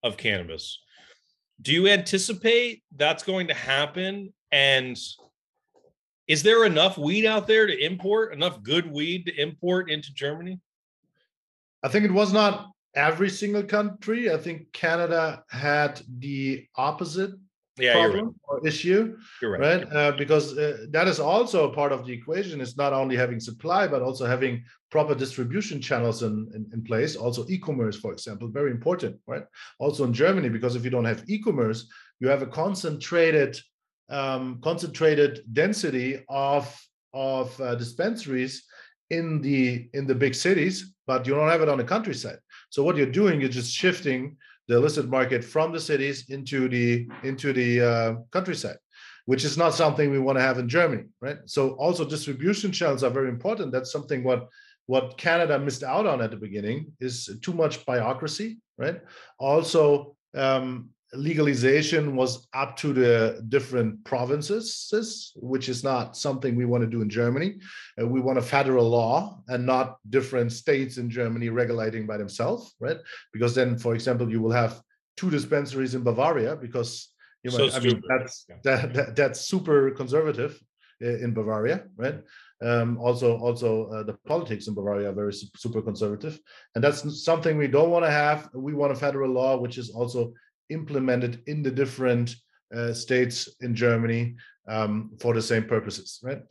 of 0.05 0.17
cannabis. 0.17 0.81
Do 1.61 1.73
you 1.73 1.89
anticipate 1.89 2.85
that's 2.97 3.25
going 3.25 3.49
to 3.49 3.55
happen? 3.55 4.33
And 4.53 4.97
is 6.29 6.45
there 6.45 6.65
enough 6.65 6.97
weed 6.97 7.27
out 7.27 7.49
there 7.49 7.67
to 7.67 7.85
import, 7.85 8.33
enough 8.33 8.63
good 8.63 8.91
weed 8.91 9.27
to 9.27 9.35
import 9.35 9.91
into 9.91 10.15
Germany? 10.15 10.61
I 11.83 11.89
think 11.89 12.05
it 12.05 12.13
was 12.13 12.33
not 12.33 12.71
every 12.95 13.31
single 13.31 13.65
country. 13.65 14.33
I 14.33 14.37
think 14.37 14.73
Canada 14.73 15.43
had 15.51 16.01
the 16.19 16.67
opposite 16.77 17.33
yeah, 17.81 17.93
problem 17.93 18.27
right. 18.27 18.35
or 18.49 18.67
issue, 18.67 19.17
you're 19.41 19.53
right? 19.53 19.85
right? 19.85 19.93
Uh, 19.93 20.13
because 20.13 20.57
uh, 20.57 20.87
that 20.91 21.09
is 21.09 21.21
also 21.21 21.71
a 21.71 21.75
part 21.75 21.93
of 21.93 22.07
the 22.07 22.13
equation. 22.13 22.61
It's 22.61 22.77
not 22.77 22.93
only 22.93 23.17
having 23.17 23.41
supply, 23.41 23.87
but 23.87 24.03
also 24.03 24.27
having 24.27 24.65
proper 24.91 25.15
distribution 25.15 25.81
channels 25.81 26.23
in, 26.23 26.51
in, 26.55 26.67
in, 26.73 26.83
place. 26.83 27.17
Also, 27.17 27.47
e-commerce, 27.49 27.97
for 27.97 28.13
example, 28.13 28.49
very 28.49 28.71
important, 28.71 29.17
right? 29.27 29.45
Also 29.79 30.05
in 30.05 30.13
Germany, 30.13 30.49
because 30.49 30.77
if 30.77 30.85
you 30.85 30.91
don't 30.91 31.05
have 31.05 31.25
e-commerce, 31.29 31.89
you 32.19 32.29
have 32.29 32.43
a 32.43 32.47
concentrated 32.47 33.59
um, 34.11 34.61
concentrated 34.61 35.43
density 35.53 36.25
of 36.29 36.65
of 37.13 37.61
uh, 37.61 37.75
dispensaries 37.77 38.65
in 39.11 39.41
the 39.41 39.89
in 39.95 40.07
the 40.07 40.15
big 40.15 40.35
cities, 40.35 40.95
but 41.07 41.27
you 41.27 41.35
don't 41.35 41.49
have 41.49 41.63
it 41.63 41.69
on 41.69 41.79
the 41.79 41.85
countryside. 41.85 42.39
So 42.71 42.83
what 42.83 42.97
you're 42.97 43.07
doing, 43.07 43.41
you're 43.41 43.51
just 43.51 43.73
shifting 43.73 44.37
the 44.71 44.77
illicit 44.77 45.09
market 45.09 45.43
from 45.45 45.73
the 45.73 45.81
cities 45.81 46.31
into 46.31 46.69
the 46.69 47.09
into 47.25 47.53
the 47.53 47.71
uh, 47.91 48.15
countryside 48.31 48.79
which 49.27 49.45
is 49.45 49.59
not 49.59 49.75
something 49.75 50.11
we 50.11 50.21
want 50.27 50.39
to 50.39 50.43
have 50.43 50.59
in 50.59 50.69
germany 50.69 51.07
right? 51.21 51.39
So 51.47 51.71
also 51.85 52.05
distribution 52.05 52.71
channels 52.71 53.03
are 53.03 53.11
very 53.19 53.29
important. 53.29 53.73
That's 53.73 53.93
something 53.93 54.23
what 54.23 54.49
what 54.87 55.19
canada 55.19 55.59
missed 55.59 55.83
out 55.83 56.07
on 56.07 56.23
at 56.23 56.31
the 56.31 56.37
beginning 56.47 56.79
is 57.01 57.15
too 57.43 57.53
much 57.53 57.85
bureaucracy 57.85 58.59
right? 58.79 59.01
Also 59.39 60.17
um, 60.35 60.91
legalization 61.13 62.15
was 62.15 62.47
up 62.55 62.77
to 62.77 62.93
the 62.93 63.45
different 63.49 64.05
provinces, 64.05 65.33
which 65.37 65.69
is 65.69 65.83
not 65.83 66.17
something 66.17 66.55
we 66.55 66.65
want 66.65 66.83
to 66.83 66.91
do 66.91 67.03
in 67.03 67.11
Germany. 67.11 67.59
Uh, 68.01 68.07
we 68.07 68.21
want 68.21 68.39
a 68.39 68.43
federal 68.43 68.89
law 68.89 69.41
and 69.49 69.67
not 69.67 69.97
different 70.09 70.53
states 70.53 70.99
in 70.99 71.11
Germany 71.11 71.49
regulating 71.49 72.07
by 72.07 72.17
themselves, 72.17 72.75
right? 72.79 72.99
Because 73.33 73.55
then, 73.55 73.77
for 73.77 73.95
example, 73.95 74.31
you 74.31 74.41
will 74.41 74.53
have 74.53 74.81
two 75.17 75.31
dispensaries 75.31 75.95
in 75.95 76.03
Bavaria 76.03 76.57
because 76.57 77.09
you 77.43 77.51
know, 77.51 77.69
so 77.69 77.77
I 77.77 77.81
mean 77.81 78.03
that's 78.07 78.47
that, 78.65 78.95
that, 78.95 79.17
that's 79.17 79.41
super 79.41 79.91
conservative 79.93 80.61
in 81.01 81.33
Bavaria, 81.33 81.85
right? 81.97 82.21
Um, 82.63 82.99
also, 82.99 83.39
also 83.39 83.87
uh, 83.87 84.03
the 84.03 84.19
politics 84.27 84.67
in 84.67 84.75
Bavaria 84.75 85.09
are 85.09 85.15
very 85.15 85.33
super 85.33 85.81
conservative, 85.81 86.39
and 86.75 86.85
that's 86.85 87.25
something 87.25 87.57
we 87.57 87.69
don't 87.69 87.91
want 87.91 88.05
to 88.05 88.11
have. 88.11 88.51
We 88.55 88.75
want 88.75 88.93
a 88.93 88.97
federal 88.97 89.31
law 89.31 89.57
which 89.57 89.79
is 89.79 89.91
also 89.91 90.35
implemented 90.71 91.43
in 91.47 91.63
the 91.63 91.71
different 91.71 92.35
uh, 92.75 92.93
states 92.93 93.49
in 93.61 93.75
Germany 93.75 94.37
um, 94.69 95.11
for 95.21 95.35
the 95.35 95.43
same 95.43 95.65
purposes, 95.65 96.21
right? 96.23 96.43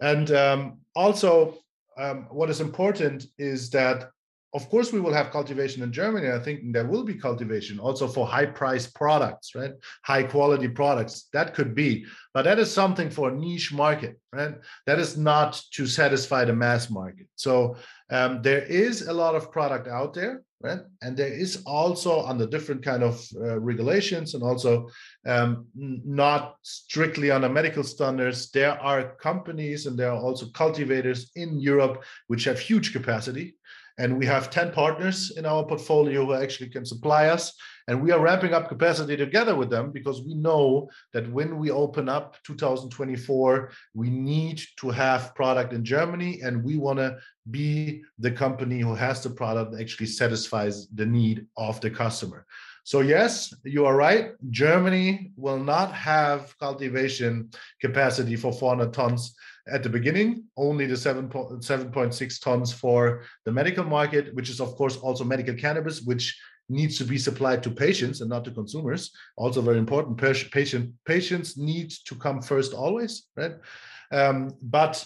And 0.00 0.30
um, 0.32 0.80
also, 0.94 1.58
um, 1.96 2.26
what 2.30 2.50
is 2.50 2.60
important 2.60 3.26
is 3.38 3.70
that, 3.70 4.10
of 4.54 4.68
course, 4.68 4.92
we 4.92 5.00
will 5.00 5.14
have 5.14 5.30
cultivation 5.30 5.82
in 5.82 5.92
Germany. 5.92 6.30
I 6.30 6.38
think 6.38 6.72
there 6.72 6.86
will 6.86 7.04
be 7.04 7.14
cultivation 7.14 7.78
also 7.78 8.06
for 8.06 8.26
high 8.26 8.46
price 8.46 8.86
products, 8.86 9.54
right? 9.54 9.72
High 10.04 10.24
quality 10.24 10.68
products. 10.68 11.28
That 11.32 11.54
could 11.54 11.74
be, 11.74 12.04
but 12.34 12.42
that 12.42 12.58
is 12.58 12.70
something 12.70 13.08
for 13.08 13.30
a 13.30 13.34
niche 13.34 13.72
market, 13.72 14.18
right? 14.32 14.54
That 14.86 14.98
is 14.98 15.16
not 15.16 15.62
to 15.72 15.86
satisfy 15.86 16.44
the 16.44 16.52
mass 16.52 16.90
market. 16.90 17.28
So 17.36 17.76
um, 18.10 18.42
there 18.42 18.62
is 18.62 19.08
a 19.08 19.12
lot 19.12 19.34
of 19.34 19.50
product 19.50 19.88
out 19.88 20.12
there 20.12 20.42
right? 20.62 20.80
And 21.02 21.16
there 21.16 21.32
is 21.32 21.62
also 21.66 22.24
under 22.24 22.46
different 22.46 22.82
kind 22.84 23.02
of 23.02 23.26
uh, 23.36 23.58
regulations 23.58 24.34
and 24.34 24.42
also 24.42 24.88
um, 25.26 25.66
not 25.74 26.56
strictly 26.62 27.30
under 27.30 27.48
medical 27.48 27.82
standards. 27.82 28.50
There 28.50 28.80
are 28.80 29.16
companies 29.16 29.86
and 29.86 29.98
there 29.98 30.12
are 30.12 30.20
also 30.20 30.46
cultivators 30.50 31.32
in 31.34 31.58
Europe 31.58 32.04
which 32.28 32.44
have 32.44 32.58
huge 32.58 32.92
capacity. 32.92 33.56
And 33.98 34.18
we 34.18 34.26
have 34.26 34.50
10 34.50 34.72
partners 34.72 35.32
in 35.36 35.46
our 35.46 35.64
portfolio 35.64 36.26
who 36.26 36.34
actually 36.34 36.70
can 36.70 36.84
supply 36.84 37.28
us 37.28 37.52
and 37.88 38.00
we 38.00 38.12
are 38.12 38.20
ramping 38.20 38.54
up 38.54 38.68
capacity 38.68 39.16
together 39.16 39.54
with 39.56 39.70
them 39.70 39.90
because 39.90 40.22
we 40.22 40.34
know 40.34 40.88
that 41.12 41.30
when 41.30 41.58
we 41.58 41.70
open 41.70 42.08
up 42.08 42.36
2024, 42.44 43.72
we 43.94 44.08
need 44.08 44.62
to 44.78 44.90
have 44.90 45.34
product 45.34 45.72
in 45.72 45.84
Germany 45.84 46.40
and 46.42 46.62
we 46.62 46.76
want 46.76 46.98
to 46.98 47.16
be 47.50 48.02
the 48.18 48.30
company 48.30 48.80
who 48.80 48.94
has 48.94 49.22
the 49.22 49.30
product 49.30 49.72
that 49.72 49.80
actually 49.80 50.06
satisfies 50.06 50.88
the 50.88 51.06
need 51.06 51.46
of 51.56 51.80
the 51.80 51.90
customer. 51.90 52.46
So 52.84 53.00
yes, 53.00 53.52
you 53.64 53.84
are 53.86 53.96
right. 53.96 54.32
Germany 54.50 55.32
will 55.36 55.58
not 55.58 55.92
have 55.92 56.56
cultivation 56.58 57.50
capacity 57.80 58.36
for 58.36 58.52
400 58.52 58.92
tons 58.92 59.34
at 59.68 59.82
the 59.82 59.88
beginning, 59.88 60.44
only 60.56 60.86
the 60.86 60.96
7, 60.96 61.28
7.6 61.28 62.40
tons 62.40 62.72
for 62.72 63.22
the 63.44 63.52
medical 63.52 63.84
market, 63.84 64.34
which 64.34 64.50
is 64.50 64.60
of 64.60 64.74
course 64.74 64.96
also 64.96 65.24
medical 65.24 65.54
cannabis, 65.54 66.02
which 66.02 66.36
needs 66.68 66.98
to 66.98 67.04
be 67.04 67.18
supplied 67.18 67.62
to 67.62 67.70
patients 67.70 68.20
and 68.20 68.30
not 68.30 68.44
to 68.44 68.50
consumers. 68.50 69.12
Also 69.36 69.60
very 69.60 69.78
important. 69.78 70.16
Patient 70.16 70.92
patients 71.04 71.56
need 71.56 71.90
to 72.06 72.14
come 72.14 72.40
first 72.40 72.72
always, 72.72 73.28
right? 73.36 73.52
Um, 74.10 74.56
but 74.62 75.04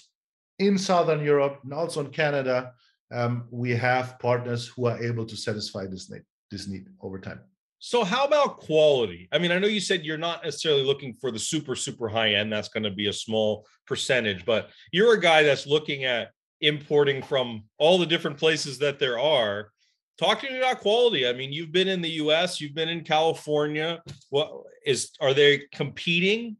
in 0.58 0.78
Southern 0.78 1.24
Europe 1.24 1.60
and 1.64 1.72
also 1.72 2.00
in 2.00 2.10
Canada, 2.10 2.72
um, 3.12 3.46
we 3.50 3.70
have 3.70 4.18
partners 4.18 4.68
who 4.68 4.86
are 4.86 5.02
able 5.02 5.26
to 5.26 5.36
satisfy 5.36 5.86
this 5.86 6.10
need, 6.10 6.22
this 6.50 6.66
need 6.66 6.88
over 7.00 7.18
time. 7.18 7.40
So 7.78 8.04
how 8.04 8.24
about 8.24 8.58
quality? 8.58 9.28
I 9.32 9.38
mean, 9.38 9.52
I 9.52 9.58
know 9.58 9.66
you 9.66 9.80
said 9.80 10.04
you're 10.04 10.16
not 10.16 10.42
necessarily 10.42 10.82
looking 10.82 11.14
for 11.14 11.30
the 11.30 11.38
super 11.38 11.76
super 11.76 12.08
high 12.08 12.34
end. 12.34 12.52
That's 12.52 12.68
going 12.68 12.84
to 12.84 12.90
be 12.90 13.08
a 13.08 13.12
small 13.12 13.66
percentage, 13.86 14.44
but 14.44 14.70
you're 14.92 15.14
a 15.14 15.20
guy 15.20 15.42
that's 15.42 15.66
looking 15.66 16.04
at 16.04 16.30
importing 16.60 17.22
from 17.22 17.64
all 17.78 17.98
the 17.98 18.06
different 18.06 18.38
places 18.38 18.78
that 18.78 18.98
there 18.98 19.18
are 19.18 19.70
talk 20.18 20.40
to 20.40 20.50
me 20.50 20.58
about 20.58 20.80
quality. 20.80 21.28
I 21.28 21.32
mean, 21.32 21.52
you've 21.52 21.72
been 21.72 21.88
in 21.88 22.00
the 22.00 22.10
US, 22.10 22.60
you've 22.60 22.74
been 22.74 22.88
in 22.88 23.04
California. 23.04 24.02
What 24.30 24.52
is 24.84 25.10
are 25.20 25.34
they 25.34 25.62
competing? 25.72 26.56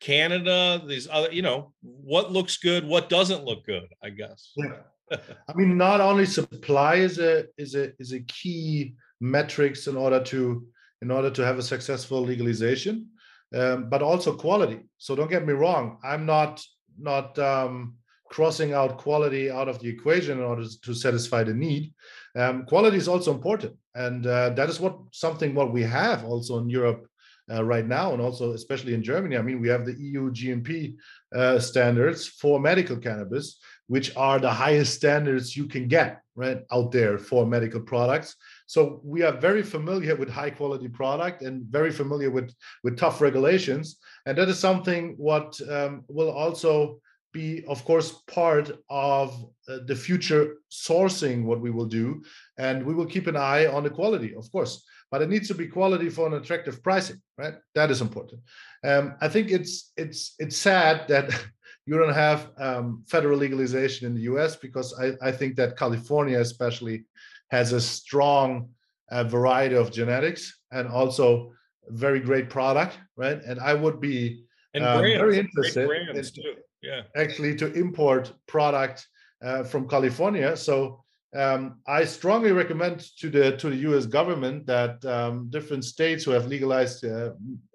Canada, 0.00 0.82
these 0.86 1.06
other, 1.10 1.30
you 1.30 1.42
know, 1.42 1.74
what 1.82 2.32
looks 2.32 2.56
good, 2.56 2.86
what 2.86 3.10
doesn't 3.10 3.44
look 3.44 3.66
good, 3.66 3.86
I 4.02 4.08
guess. 4.08 4.52
Yeah. 4.56 4.76
I 5.12 5.52
mean, 5.54 5.76
not 5.76 6.00
only 6.00 6.24
supply 6.24 6.94
is 6.94 7.18
a 7.18 7.44
is 7.58 7.74
a 7.74 7.92
is 8.00 8.12
a 8.12 8.20
key 8.20 8.94
metrics 9.20 9.86
in 9.86 9.96
order 9.96 10.22
to 10.24 10.66
in 11.02 11.10
order 11.10 11.30
to 11.30 11.44
have 11.44 11.58
a 11.58 11.62
successful 11.62 12.20
legalization, 12.20 13.08
um, 13.54 13.88
but 13.88 14.02
also 14.02 14.34
quality. 14.34 14.80
So 14.98 15.16
don't 15.16 15.30
get 15.30 15.46
me 15.46 15.54
wrong, 15.54 15.98
I'm 16.04 16.26
not 16.26 16.62
not 16.98 17.38
um, 17.38 17.94
crossing 18.30 18.72
out 18.72 18.98
quality 18.98 19.50
out 19.50 19.68
of 19.68 19.80
the 19.80 19.88
equation 19.88 20.38
in 20.38 20.44
order 20.44 20.64
to 20.82 20.94
satisfy 20.94 21.42
the 21.42 21.54
need. 21.54 21.92
Um, 22.36 22.64
quality 22.64 22.96
is 22.96 23.08
also 23.08 23.32
important, 23.32 23.76
and 23.94 24.26
uh, 24.26 24.50
that 24.50 24.68
is 24.68 24.78
what 24.80 24.96
something 25.12 25.54
what 25.54 25.72
we 25.72 25.82
have 25.82 26.24
also 26.24 26.58
in 26.58 26.68
Europe 26.68 27.06
uh, 27.50 27.64
right 27.64 27.86
now, 27.86 28.12
and 28.12 28.22
also 28.22 28.52
especially 28.52 28.94
in 28.94 29.02
Germany. 29.02 29.36
I 29.36 29.42
mean, 29.42 29.60
we 29.60 29.68
have 29.68 29.84
the 29.84 29.98
EU 29.98 30.30
GMP 30.30 30.96
uh, 31.34 31.58
standards 31.58 32.28
for 32.28 32.60
medical 32.60 32.96
cannabis, 32.96 33.58
which 33.88 34.14
are 34.16 34.38
the 34.38 34.52
highest 34.52 34.94
standards 34.94 35.56
you 35.56 35.66
can 35.66 35.88
get 35.88 36.22
right 36.36 36.62
out 36.70 36.92
there 36.92 37.18
for 37.18 37.46
medical 37.46 37.80
products. 37.80 38.36
So 38.70 39.00
we 39.02 39.22
are 39.22 39.32
very 39.32 39.64
familiar 39.64 40.14
with 40.14 40.30
high 40.30 40.50
quality 40.50 40.86
product 40.86 41.42
and 41.42 41.64
very 41.64 41.90
familiar 41.90 42.30
with 42.30 42.54
with 42.84 42.96
tough 42.96 43.20
regulations, 43.20 43.96
and 44.26 44.38
that 44.38 44.48
is 44.48 44.60
something 44.60 45.14
what 45.16 45.60
um, 45.68 46.04
will 46.06 46.30
also 46.30 47.00
be, 47.32 47.64
of 47.66 47.84
course, 47.84 48.22
part 48.28 48.70
of 48.88 49.28
uh, 49.68 49.78
the 49.88 49.96
future 49.96 50.58
sourcing, 50.70 51.42
what 51.42 51.60
we 51.60 51.72
will 51.72 51.90
do. 52.00 52.22
And 52.58 52.86
we 52.86 52.94
will 52.94 53.06
keep 53.06 53.26
an 53.26 53.34
eye 53.34 53.66
on 53.66 53.82
the 53.82 53.90
quality, 53.90 54.36
of 54.36 54.46
course, 54.52 54.84
but 55.10 55.20
it 55.20 55.28
needs 55.28 55.48
to 55.48 55.54
be 55.56 55.66
quality 55.66 56.08
for 56.08 56.28
an 56.28 56.34
attractive 56.34 56.80
pricing, 56.80 57.20
right? 57.38 57.54
That 57.74 57.90
is 57.90 58.00
important. 58.00 58.40
Um, 58.84 59.16
I 59.20 59.28
think 59.28 59.50
it's 59.50 59.90
it's 59.96 60.34
it's 60.38 60.56
sad 60.56 61.08
that 61.08 61.26
you 61.86 61.98
don't 61.98 62.14
have 62.28 62.50
um, 62.56 63.02
federal 63.08 63.36
legalization 63.36 64.06
in 64.06 64.14
the 64.14 64.26
US 64.32 64.54
because 64.54 64.94
I, 65.04 65.06
I 65.28 65.32
think 65.32 65.56
that 65.56 65.76
California, 65.76 66.38
especially, 66.38 67.04
has 67.50 67.72
a 67.72 67.80
strong 67.80 68.70
uh, 69.10 69.24
variety 69.24 69.76
of 69.76 69.92
genetics 69.92 70.58
and 70.70 70.88
also 70.88 71.52
very 71.88 72.20
great 72.20 72.48
product, 72.48 72.98
right? 73.16 73.40
And 73.42 73.58
I 73.60 73.74
would 73.74 74.00
be 74.00 74.44
and 74.74 74.84
um, 74.84 75.00
very 75.00 75.38
interested. 75.38 75.90
in, 75.90 76.22
too 76.22 76.54
yeah 76.82 77.02
actually 77.16 77.54
to 77.56 77.72
import 77.74 78.32
product 78.46 79.06
uh, 79.42 79.64
from 79.64 79.88
California. 79.88 80.56
So 80.56 81.04
um, 81.36 81.80
I 81.86 82.04
strongly 82.04 82.52
recommend 82.52 83.06
to 83.18 83.30
the 83.30 83.56
to 83.56 83.70
the 83.70 83.76
U.S. 83.88 84.06
government 84.06 84.66
that 84.66 85.04
um, 85.04 85.48
different 85.50 85.84
states 85.84 86.24
who 86.24 86.32
have 86.32 86.46
legalized 86.46 87.04
uh, 87.04 87.30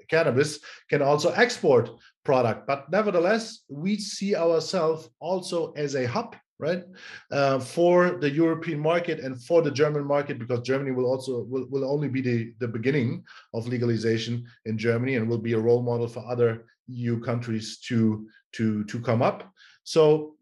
cannabis 0.10 0.60
can 0.90 1.02
also 1.02 1.32
export 1.32 1.90
product. 2.24 2.68
But 2.68 2.92
nevertheless, 2.92 3.62
we 3.70 3.98
see 3.98 4.36
ourselves 4.36 5.10
also 5.20 5.72
as 5.74 5.96
a 5.96 6.06
hub, 6.06 6.36
right, 6.60 6.84
uh, 7.32 7.60
for 7.60 8.12
the 8.12 8.30
European 8.30 8.80
market 8.80 9.20
and 9.20 9.42
for 9.44 9.62
the 9.62 9.72
German 9.72 10.06
market, 10.06 10.40
because 10.40 10.62
Germany 10.62 10.92
will 10.92 11.06
also 11.06 11.44
will, 11.44 11.68
will 11.70 11.90
only 11.90 12.08
be 12.08 12.22
the 12.22 12.54
the 12.60 12.68
beginning 12.68 13.24
of 13.54 13.68
legalization 13.68 14.46
in 14.66 14.78
Germany 14.78 15.16
and 15.16 15.28
will 15.28 15.38
be 15.38 15.54
a 15.54 15.60
role 15.60 15.84
model 15.84 16.08
for 16.08 16.24
other 16.26 16.66
EU 16.88 17.20
countries 17.20 17.80
to 17.88 18.28
to 18.54 18.84
to 18.86 19.00
come 19.00 19.22
up. 19.22 19.52
So 19.84 20.36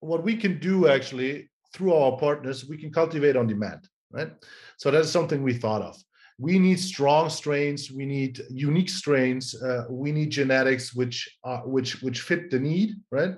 what 0.00 0.22
we 0.22 0.36
can 0.36 0.58
do 0.58 0.88
actually 0.88 1.50
through 1.72 1.94
our 1.94 2.16
partners, 2.18 2.64
we 2.68 2.76
can 2.76 2.92
cultivate 2.92 3.36
on 3.36 3.46
demand, 3.46 3.88
right? 4.12 4.30
So 4.76 4.90
that's 4.90 5.10
something 5.10 5.42
we 5.42 5.54
thought 5.54 5.82
of. 5.82 5.96
We 6.38 6.58
need 6.58 6.80
strong 6.80 7.30
strains. 7.30 7.90
We 7.92 8.06
need 8.06 8.40
unique 8.50 8.88
strains. 8.88 9.54
Uh, 9.54 9.84
we 9.88 10.10
need 10.10 10.30
genetics 10.30 10.94
which 10.94 11.28
are 11.44 11.66
which 11.66 12.02
which 12.02 12.22
fit 12.22 12.50
the 12.50 12.58
need, 12.58 12.96
right? 13.12 13.36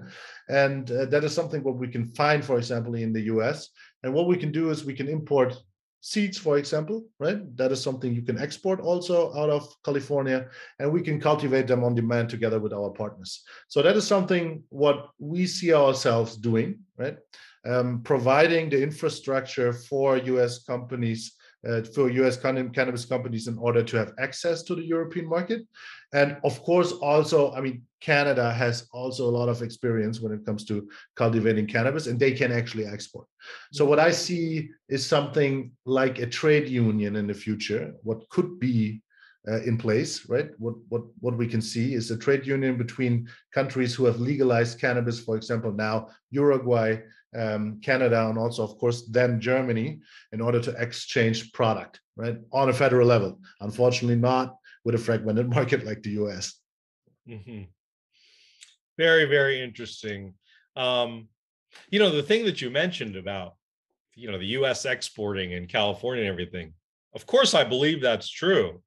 And 0.48 0.90
uh, 0.90 1.04
that 1.06 1.24
is 1.24 1.34
something 1.34 1.62
what 1.62 1.76
we 1.76 1.88
can 1.88 2.08
find, 2.14 2.44
for 2.44 2.56
example, 2.56 2.94
in 2.94 3.12
the 3.12 3.22
U.S. 3.34 3.68
And 4.02 4.14
what 4.14 4.28
we 4.28 4.36
can 4.36 4.50
do 4.50 4.70
is 4.70 4.84
we 4.84 4.94
can 4.94 5.08
import 5.08 5.56
seeds, 6.00 6.38
for 6.38 6.56
example, 6.56 7.04
right? 7.18 7.40
That 7.56 7.72
is 7.72 7.82
something 7.82 8.14
you 8.14 8.22
can 8.22 8.38
export 8.38 8.80
also 8.80 9.34
out 9.36 9.50
of 9.50 9.74
California, 9.84 10.48
and 10.78 10.92
we 10.92 11.02
can 11.02 11.20
cultivate 11.20 11.66
them 11.66 11.82
on 11.84 11.94
demand 11.94 12.30
together 12.30 12.60
with 12.60 12.72
our 12.72 12.90
partners. 12.90 13.42
So 13.68 13.82
that 13.82 13.96
is 13.96 14.06
something 14.06 14.62
what 14.68 15.08
we 15.18 15.46
see 15.46 15.74
ourselves 15.74 16.36
doing, 16.36 16.78
right? 16.96 17.18
Um, 17.66 18.02
providing 18.04 18.70
the 18.70 18.80
infrastructure 18.80 19.72
for 19.72 20.16
U.S. 20.16 20.62
companies 20.62 21.35
uh, 21.68 21.82
for 21.82 22.10
US 22.10 22.36
cannabis 22.36 23.04
companies 23.04 23.48
in 23.48 23.58
order 23.58 23.82
to 23.82 23.96
have 23.96 24.12
access 24.18 24.62
to 24.64 24.74
the 24.74 24.84
European 24.84 25.28
market. 25.28 25.62
And 26.12 26.36
of 26.44 26.62
course, 26.62 26.92
also, 26.92 27.52
I 27.52 27.60
mean, 27.60 27.82
Canada 28.00 28.52
has 28.52 28.86
also 28.92 29.28
a 29.28 29.36
lot 29.38 29.48
of 29.48 29.62
experience 29.62 30.20
when 30.20 30.32
it 30.32 30.44
comes 30.44 30.64
to 30.66 30.88
cultivating 31.16 31.66
cannabis 31.66 32.06
and 32.06 32.18
they 32.18 32.32
can 32.32 32.52
actually 32.52 32.86
export. 32.86 33.26
So, 33.72 33.84
what 33.84 33.98
I 33.98 34.10
see 34.10 34.68
is 34.88 35.04
something 35.04 35.72
like 35.84 36.18
a 36.18 36.26
trade 36.26 36.68
union 36.68 37.16
in 37.16 37.26
the 37.26 37.34
future, 37.34 37.94
what 38.02 38.28
could 38.28 38.60
be 38.60 39.02
uh, 39.48 39.62
in 39.62 39.78
place, 39.78 40.28
right? 40.28 40.50
What 40.58 40.74
what 40.88 41.02
what 41.20 41.36
we 41.36 41.46
can 41.46 41.62
see 41.62 41.94
is 41.94 42.10
a 42.10 42.16
trade 42.16 42.46
union 42.46 42.76
between 42.76 43.28
countries 43.54 43.94
who 43.94 44.04
have 44.04 44.18
legalized 44.20 44.80
cannabis, 44.80 45.20
for 45.20 45.36
example, 45.36 45.72
now 45.72 46.08
Uruguay, 46.30 46.98
um, 47.36 47.80
Canada, 47.80 48.28
and 48.28 48.38
also, 48.38 48.64
of 48.64 48.76
course, 48.78 49.06
then 49.06 49.40
Germany, 49.40 50.00
in 50.32 50.40
order 50.40 50.60
to 50.60 50.74
exchange 50.82 51.52
product, 51.52 52.00
right, 52.16 52.38
on 52.52 52.68
a 52.68 52.72
federal 52.72 53.06
level. 53.06 53.38
Unfortunately, 53.60 54.16
not 54.16 54.56
with 54.84 54.94
a 54.94 54.98
fragmented 54.98 55.48
market 55.56 55.84
like 55.84 56.02
the 56.02 56.10
US. 56.22 56.54
Mm-hmm. 57.28 57.62
Very, 58.98 59.26
very 59.26 59.62
interesting. 59.62 60.34
Um, 60.74 61.28
you 61.90 61.98
know, 61.98 62.10
the 62.10 62.22
thing 62.22 62.44
that 62.46 62.60
you 62.60 62.70
mentioned 62.70 63.16
about, 63.16 63.54
you 64.14 64.30
know, 64.30 64.38
the 64.38 64.56
US 64.58 64.86
exporting 64.86 65.52
in 65.52 65.66
California 65.66 66.22
and 66.22 66.30
everything, 66.30 66.72
of 67.14 67.26
course, 67.26 67.54
I 67.54 67.64
believe 67.64 68.00
that's 68.00 68.28
true. 68.28 68.82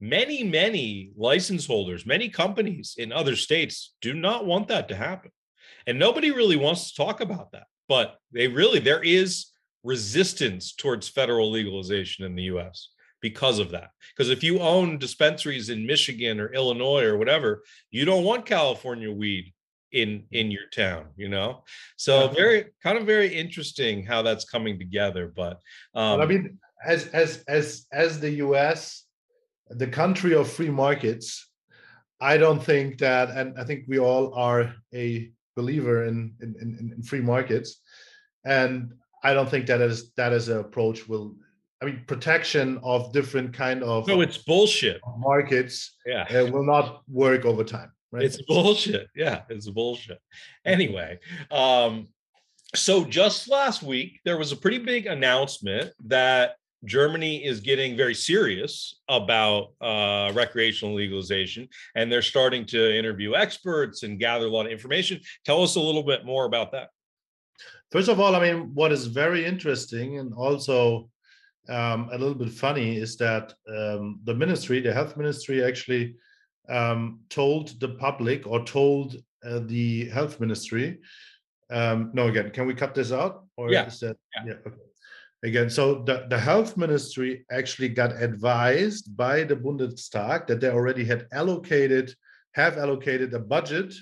Many, 0.00 0.44
many 0.44 1.12
license 1.16 1.66
holders, 1.66 2.04
many 2.04 2.28
companies 2.28 2.94
in 2.98 3.12
other 3.12 3.36
states 3.36 3.94
do 4.00 4.12
not 4.12 4.44
want 4.44 4.68
that 4.68 4.88
to 4.88 4.96
happen. 4.96 5.30
And 5.86 5.98
nobody 5.98 6.30
really 6.30 6.56
wants 6.56 6.90
to 6.90 6.96
talk 6.96 7.20
about 7.20 7.52
that 7.52 7.64
but 7.88 8.16
they 8.32 8.48
really 8.48 8.80
there 8.80 9.02
is 9.02 9.46
resistance 9.82 10.74
towards 10.74 11.08
federal 11.08 11.50
legalization 11.50 12.24
in 12.24 12.34
the 12.34 12.44
US 12.44 12.90
because 13.20 13.58
of 13.58 13.70
that. 13.70 13.90
Because 14.14 14.30
if 14.30 14.42
you 14.42 14.60
own 14.60 14.98
dispensaries 14.98 15.70
in 15.70 15.86
Michigan 15.86 16.40
or 16.40 16.52
Illinois 16.52 17.04
or 17.04 17.16
whatever, 17.16 17.62
you 17.90 18.04
don't 18.04 18.24
want 18.24 18.46
California 18.46 19.10
weed 19.10 19.52
in 19.92 20.24
in 20.32 20.50
your 20.50 20.68
town, 20.72 21.06
you 21.16 21.28
know. 21.28 21.62
So 21.96 22.28
very 22.28 22.66
kind 22.82 22.98
of 22.98 23.06
very 23.06 23.34
interesting 23.34 24.04
how 24.04 24.22
that's 24.22 24.44
coming 24.44 24.78
together. 24.78 25.32
But 25.34 25.60
um, 25.94 26.20
I 26.20 26.26
mean, 26.26 26.58
as 26.84 27.06
as 27.08 27.44
as 27.46 27.86
as 27.92 28.20
the 28.20 28.30
US, 28.46 29.04
the 29.70 29.86
country 29.86 30.34
of 30.34 30.48
free 30.48 30.70
markets, 30.70 31.48
I 32.20 32.36
don't 32.36 32.62
think 32.62 32.98
that, 32.98 33.30
and 33.30 33.58
I 33.58 33.64
think 33.64 33.84
we 33.88 33.98
all 33.98 34.32
are 34.34 34.74
a 34.94 35.30
believer 35.54 36.04
in 36.04 36.34
in, 36.40 36.54
in, 36.60 36.92
in 36.96 37.02
free 37.02 37.20
markets, 37.20 37.80
and 38.44 38.92
I 39.22 39.34
don't 39.34 39.48
think 39.48 39.66
that 39.66 39.80
is 39.80 40.12
that 40.12 40.32
is 40.32 40.48
an 40.48 40.58
approach 40.58 41.08
will. 41.08 41.36
I 41.82 41.84
mean, 41.84 42.04
protection 42.06 42.80
of 42.82 43.12
different 43.12 43.52
kind 43.52 43.82
of 43.82 44.08
no, 44.08 44.22
it's 44.22 44.38
bullshit. 44.38 44.98
Markets, 45.18 45.94
yeah, 46.06 46.22
uh, 46.22 46.46
will 46.50 46.64
not 46.64 47.02
work 47.06 47.44
over 47.44 47.64
time. 47.64 47.92
Right? 48.12 48.24
It's 48.24 48.40
bullshit. 48.42 49.08
Yeah, 49.14 49.42
it's 49.50 49.68
bullshit. 49.68 50.18
Anyway, 50.64 51.18
um, 51.50 52.08
so 52.74 53.04
just 53.04 53.50
last 53.50 53.82
week 53.82 54.20
there 54.24 54.38
was 54.38 54.52
a 54.52 54.56
pretty 54.56 54.78
big 54.78 55.06
announcement 55.06 55.92
that 56.06 56.56
Germany 56.86 57.44
is 57.44 57.60
getting 57.60 57.96
very 57.96 58.14
serious 58.14 59.00
about 59.08 59.72
uh, 59.80 60.32
recreational 60.34 60.94
legalization, 60.94 61.68
and 61.94 62.10
they're 62.10 62.22
starting 62.22 62.64
to 62.66 62.96
interview 62.96 63.34
experts 63.34 64.02
and 64.04 64.18
gather 64.18 64.46
a 64.46 64.50
lot 64.50 64.66
of 64.66 64.72
information. 64.72 65.20
Tell 65.44 65.62
us 65.62 65.76
a 65.76 65.80
little 65.80 66.02
bit 66.02 66.24
more 66.24 66.46
about 66.46 66.72
that. 66.72 66.90
First 67.90 68.08
of 68.08 68.20
all, 68.20 68.34
I 68.34 68.40
mean, 68.40 68.74
what 68.74 68.92
is 68.92 69.06
very 69.06 69.44
interesting 69.44 70.18
and 70.18 70.32
also 70.34 71.10
um, 71.68 72.08
a 72.12 72.18
little 72.18 72.34
bit 72.34 72.50
funny 72.50 72.96
is 72.96 73.16
that 73.16 73.52
um, 73.68 74.20
the 74.24 74.34
ministry, 74.34 74.80
the 74.80 74.92
health 74.92 75.16
ministry, 75.16 75.64
actually 75.64 76.16
um, 76.68 77.20
told 77.28 77.78
the 77.80 77.90
public 77.90 78.46
or 78.46 78.64
told 78.64 79.16
uh, 79.44 79.60
the 79.66 80.08
health 80.10 80.40
ministry. 80.40 80.98
Um, 81.70 82.10
no, 82.12 82.28
again, 82.28 82.50
can 82.50 82.66
we 82.66 82.74
cut 82.74 82.94
this 82.94 83.12
out? 83.12 83.44
Or 83.56 83.70
yeah. 83.70 83.86
is 83.86 84.00
that 84.00 84.16
yeah? 84.36 84.42
yeah 84.46 84.54
okay 84.66 84.85
again 85.46 85.70
so 85.70 86.02
the, 86.02 86.26
the 86.28 86.38
health 86.38 86.76
ministry 86.76 87.44
actually 87.50 87.88
got 87.88 88.20
advised 88.20 89.16
by 89.16 89.44
the 89.44 89.56
bundestag 89.56 90.46
that 90.46 90.60
they 90.60 90.68
already 90.68 91.04
had 91.04 91.26
allocated 91.32 92.12
have 92.52 92.76
allocated 92.78 93.32
a 93.32 93.38
budget 93.38 93.94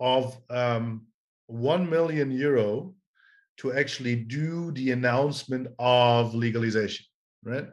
of 0.00 0.36
um, 0.50 1.06
1 1.48 1.88
million 1.88 2.30
euro 2.30 2.94
to 3.58 3.72
actually 3.72 4.16
do 4.16 4.72
the 4.72 4.90
announcement 4.92 5.68
of 5.78 6.34
legalization 6.34 7.06
right? 7.44 7.68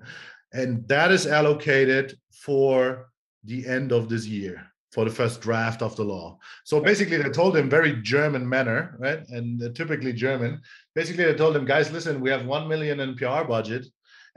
And 0.53 0.87
that 0.87 1.11
is 1.11 1.25
allocated 1.25 2.15
for 2.31 3.09
the 3.43 3.65
end 3.65 3.91
of 3.91 4.09
this 4.09 4.25
year 4.27 4.72
for 4.93 5.05
the 5.05 5.11
first 5.11 5.41
draft 5.41 5.81
of 5.81 5.95
the 5.95 6.03
law. 6.03 6.37
So 6.65 6.79
basically, 6.79 7.17
they 7.17 7.29
told 7.29 7.57
him 7.57 7.67
very 7.67 7.99
German 8.01 8.47
manner, 8.47 8.95
right? 8.99 9.27
And 9.29 9.75
typically 9.75 10.13
German. 10.13 10.61
Basically, 10.93 11.23
they 11.23 11.33
told 11.33 11.55
him, 11.55 11.65
guys, 11.65 11.91
listen, 11.91 12.21
we 12.21 12.29
have 12.29 12.45
one 12.45 12.67
million 12.67 12.99
in 12.99 13.15
PR 13.15 13.43
budget, 13.43 13.87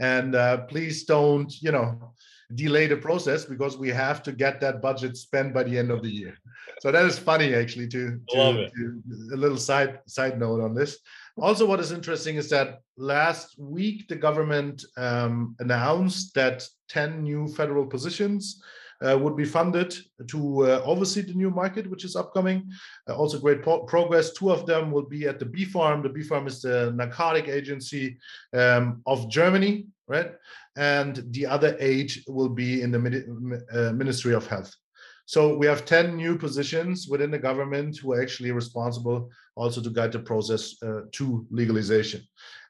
and 0.00 0.34
uh, 0.34 0.62
please 0.62 1.04
don't, 1.04 1.52
you 1.60 1.72
know, 1.72 2.14
delay 2.54 2.86
the 2.86 2.96
process 2.96 3.44
because 3.44 3.76
we 3.76 3.90
have 3.90 4.22
to 4.22 4.32
get 4.32 4.60
that 4.60 4.80
budget 4.80 5.16
spent 5.16 5.52
by 5.52 5.62
the 5.62 5.76
end 5.76 5.90
of 5.90 6.02
the 6.02 6.08
year. 6.08 6.34
So 6.80 6.90
that 6.90 7.04
is 7.04 7.18
funny, 7.18 7.54
actually. 7.54 7.88
To, 7.88 8.18
to, 8.30 8.68
to 8.74 9.02
a 9.34 9.36
little 9.36 9.58
side 9.58 10.00
side 10.06 10.38
note 10.38 10.62
on 10.62 10.74
this. 10.74 10.98
Also, 11.36 11.66
what 11.66 11.80
is 11.80 11.92
interesting 11.92 12.36
is 12.36 12.48
that 12.48 12.80
last 12.96 13.58
week 13.58 14.08
the 14.08 14.16
government 14.16 14.84
um, 14.96 15.54
announced 15.58 16.32
that 16.34 16.66
ten 16.88 17.22
new 17.22 17.46
federal 17.46 17.84
positions 17.84 18.62
uh, 19.04 19.18
would 19.18 19.36
be 19.36 19.44
funded 19.44 19.94
to 20.28 20.64
uh, 20.64 20.82
oversee 20.84 21.22
the 21.22 21.34
new 21.34 21.50
market, 21.50 21.88
which 21.90 22.04
is 22.04 22.16
upcoming. 22.16 22.70
Uh, 23.08 23.16
also, 23.16 23.38
great 23.38 23.62
po- 23.62 23.84
progress. 23.84 24.32
Two 24.32 24.50
of 24.50 24.66
them 24.66 24.90
will 24.90 25.06
be 25.06 25.26
at 25.26 25.38
the 25.38 25.46
BfArM. 25.46 26.02
The 26.02 26.08
BfArM 26.08 26.46
is 26.46 26.62
the 26.62 26.92
narcotic 26.92 27.48
agency 27.48 28.18
um, 28.52 29.02
of 29.06 29.28
Germany, 29.30 29.86
right? 30.08 30.32
And 30.76 31.24
the 31.30 31.46
other 31.46 31.76
eight 31.80 32.18
will 32.26 32.50
be 32.50 32.82
in 32.82 32.90
the 32.90 33.60
uh, 33.72 33.92
Ministry 33.92 34.34
of 34.34 34.46
Health. 34.46 34.74
So 35.28 35.56
we 35.56 35.66
have 35.66 35.84
10 35.84 36.14
new 36.14 36.38
positions 36.38 37.08
within 37.08 37.32
the 37.32 37.38
government 37.38 37.98
who 37.98 38.12
are 38.12 38.22
actually 38.22 38.52
responsible 38.52 39.28
also 39.56 39.82
to 39.82 39.90
guide 39.90 40.12
the 40.12 40.20
process 40.20 40.80
uh, 40.84 41.00
to 41.12 41.44
legalization. 41.50 42.22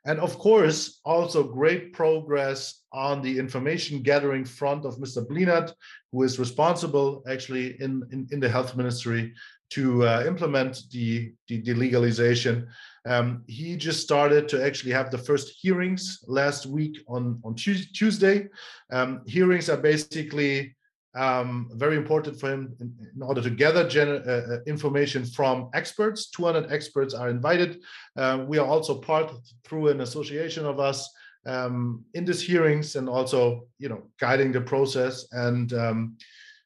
And 0.06 0.20
of 0.20 0.38
course, 0.38 1.00
also 1.04 1.42
great 1.42 1.92
progress 1.92 2.82
on 2.92 3.22
the 3.22 3.38
information 3.38 4.02
gathering 4.02 4.44
front 4.44 4.84
of 4.84 4.98
Mr. 4.98 5.26
Blienert, 5.26 5.72
who 6.12 6.22
is 6.22 6.38
responsible 6.38 7.24
actually 7.28 7.80
in, 7.82 8.02
in, 8.12 8.28
in 8.30 8.38
the 8.38 8.48
health 8.48 8.76
ministry 8.76 9.34
to 9.70 10.06
uh, 10.06 10.22
implement 10.24 10.82
the, 10.92 11.32
the, 11.48 11.60
the 11.60 11.74
legalization. 11.74 12.68
Um, 13.04 13.42
he 13.48 13.76
just 13.76 14.00
started 14.00 14.48
to 14.50 14.64
actually 14.64 14.92
have 14.92 15.10
the 15.10 15.18
first 15.18 15.58
hearings 15.60 16.20
last 16.28 16.66
week 16.66 16.98
on, 17.08 17.40
on 17.44 17.56
Tuesday. 17.56 18.46
Um, 18.92 19.22
hearings 19.26 19.68
are 19.68 19.76
basically 19.76 20.75
um, 21.16 21.70
very 21.72 21.96
important 21.96 22.38
for 22.38 22.52
him 22.52 22.74
in, 22.80 22.94
in 23.14 23.22
order 23.22 23.40
to 23.40 23.50
gather 23.50 23.88
uh, 23.88 24.30
uh, 24.30 24.58
information 24.66 25.24
from 25.24 25.70
experts. 25.74 26.30
200 26.30 26.70
experts 26.70 27.14
are 27.14 27.30
invited. 27.30 27.80
Uh, 28.16 28.44
we 28.46 28.58
are 28.58 28.66
also 28.66 28.98
part 29.00 29.32
through 29.64 29.88
an 29.88 30.02
association 30.02 30.66
of 30.66 30.78
us 30.78 31.10
um, 31.46 32.04
in 32.14 32.24
these 32.24 32.42
hearings 32.42 32.96
and 32.96 33.08
also, 33.08 33.66
you 33.78 33.88
know, 33.88 34.02
guiding 34.20 34.52
the 34.52 34.60
process 34.60 35.26
and, 35.32 35.72
um, 35.72 36.16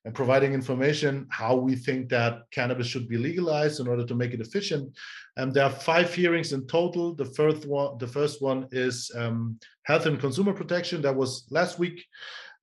and 0.05 0.15
providing 0.15 0.55
information 0.55 1.27
how 1.31 1.55
we 1.55 1.77
think 1.77 2.09
that 2.09 2.43
cannabis 2.51 2.87
should 2.87 3.09
be 3.09 3.19
legalized 3.19 3.79
in 3.81 3.87
order 3.87 4.05
to 4.05 4.15
make 4.15 4.33
it 4.33 4.41
efficient. 4.41 4.91
And 5.37 5.55
there 5.55 5.65
are 5.65 5.71
five 5.71 6.13
hearings 6.13 6.53
in 6.53 6.67
total. 6.67 7.15
The 7.15 7.27
first 7.27 7.67
one, 7.67 7.99
the 7.99 8.07
first 8.07 8.43
one 8.43 8.67
is 8.73 9.11
um, 9.15 9.59
health 9.85 10.07
and 10.07 10.19
consumer 10.19 10.55
protection. 10.55 11.03
That 11.03 11.15
was 11.15 11.47
last 11.51 11.79
week. 11.79 12.05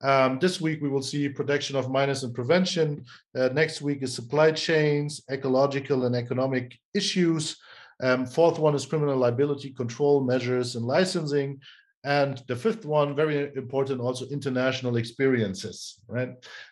Um, 0.02 0.40
this 0.40 0.62
week, 0.62 0.82
we 0.82 0.90
will 0.90 1.02
see 1.02 1.28
protection 1.30 1.76
of 1.76 1.90
minors 1.90 2.24
and 2.24 2.34
prevention. 2.34 3.06
Uh, 3.36 3.50
next 3.50 3.82
week 3.82 4.04
is 4.04 4.14
supply 4.14 4.52
chains, 4.52 5.22
ecological 5.32 6.06
and 6.06 6.16
economic 6.16 6.78
issues. 6.94 7.58
Um, 8.02 8.26
fourth 8.26 8.60
one 8.60 8.76
is 8.76 8.86
criminal 8.86 9.18
liability 9.18 9.72
control 9.72 10.24
measures 10.24 10.76
and 10.76 10.86
licensing. 10.86 11.60
And 12.04 12.42
the 12.48 12.56
fifth 12.56 12.86
one, 12.86 13.16
very 13.16 13.52
important, 13.56 14.00
also 14.00 14.28
international 14.28 14.98
experiences, 14.98 16.00
right? 16.08 16.30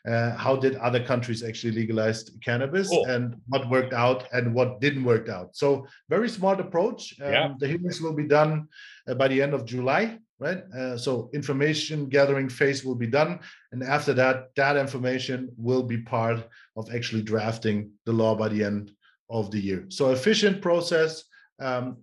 Uh, 0.07 0.35
how 0.35 0.55
did 0.55 0.75
other 0.75 1.03
countries 1.03 1.43
actually 1.43 1.73
legalize 1.73 2.29
cannabis 2.43 2.89
and 3.09 3.35
what 3.47 3.69
worked 3.69 3.91
out 3.91 4.27
and 4.31 4.53
what 4.53 4.79
didn't 4.79 5.03
work 5.03 5.27
out? 5.27 5.55
So, 5.55 5.87
very 6.09 6.29
smart 6.29 6.59
approach. 6.59 7.19
Um, 7.21 7.33
yeah. 7.33 7.53
The 7.59 7.67
hearings 7.67 7.99
will 8.01 8.13
be 8.13 8.27
done 8.27 8.67
uh, 9.09 9.15
by 9.15 9.27
the 9.27 9.41
end 9.41 9.53
of 9.53 9.65
July 9.65 10.19
right? 10.39 10.63
Uh, 10.73 10.97
so 10.97 11.29
information 11.33 12.07
gathering 12.07 12.49
phase 12.49 12.83
will 12.83 12.95
be 12.95 13.07
done. 13.07 13.39
And 13.71 13.83
after 13.83 14.13
that, 14.13 14.53
that 14.55 14.75
information 14.77 15.49
will 15.57 15.83
be 15.83 15.99
part 15.99 16.47
of 16.75 16.93
actually 16.93 17.21
drafting 17.21 17.91
the 18.05 18.13
law 18.13 18.35
by 18.35 18.49
the 18.49 18.63
end 18.63 18.91
of 19.29 19.51
the 19.51 19.59
year. 19.59 19.85
So 19.89 20.11
efficient 20.11 20.61
process, 20.61 21.23
um, 21.59 21.97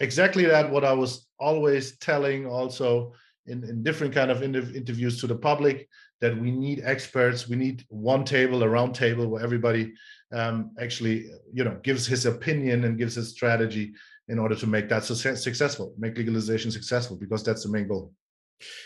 exactly 0.00 0.44
that 0.44 0.70
what 0.70 0.84
I 0.84 0.92
was 0.92 1.26
always 1.38 1.96
telling 1.98 2.46
also 2.46 3.14
in, 3.46 3.64
in 3.64 3.82
different 3.82 4.14
kind 4.14 4.30
of 4.30 4.42
interviews 4.42 5.20
to 5.20 5.26
the 5.26 5.36
public 5.36 5.88
that 6.20 6.36
we 6.36 6.50
need 6.50 6.82
experts. 6.84 7.48
We 7.48 7.56
need 7.56 7.84
one 7.88 8.24
table, 8.24 8.62
a 8.62 8.68
round 8.68 8.94
table 8.94 9.28
where 9.28 9.42
everybody 9.42 9.94
um, 10.32 10.72
actually, 10.78 11.30
you 11.52 11.64
know, 11.64 11.78
gives 11.82 12.06
his 12.06 12.26
opinion 12.26 12.84
and 12.84 12.98
gives 12.98 13.14
his 13.14 13.30
strategy 13.30 13.94
in 14.28 14.38
order 14.38 14.54
to 14.54 14.66
make 14.66 14.88
that 14.88 15.04
success, 15.04 15.42
successful, 15.42 15.94
make 15.98 16.16
legalization 16.16 16.70
successful, 16.70 17.16
because 17.16 17.42
that's 17.42 17.62
the 17.62 17.70
main 17.70 17.88
goal. 17.88 18.12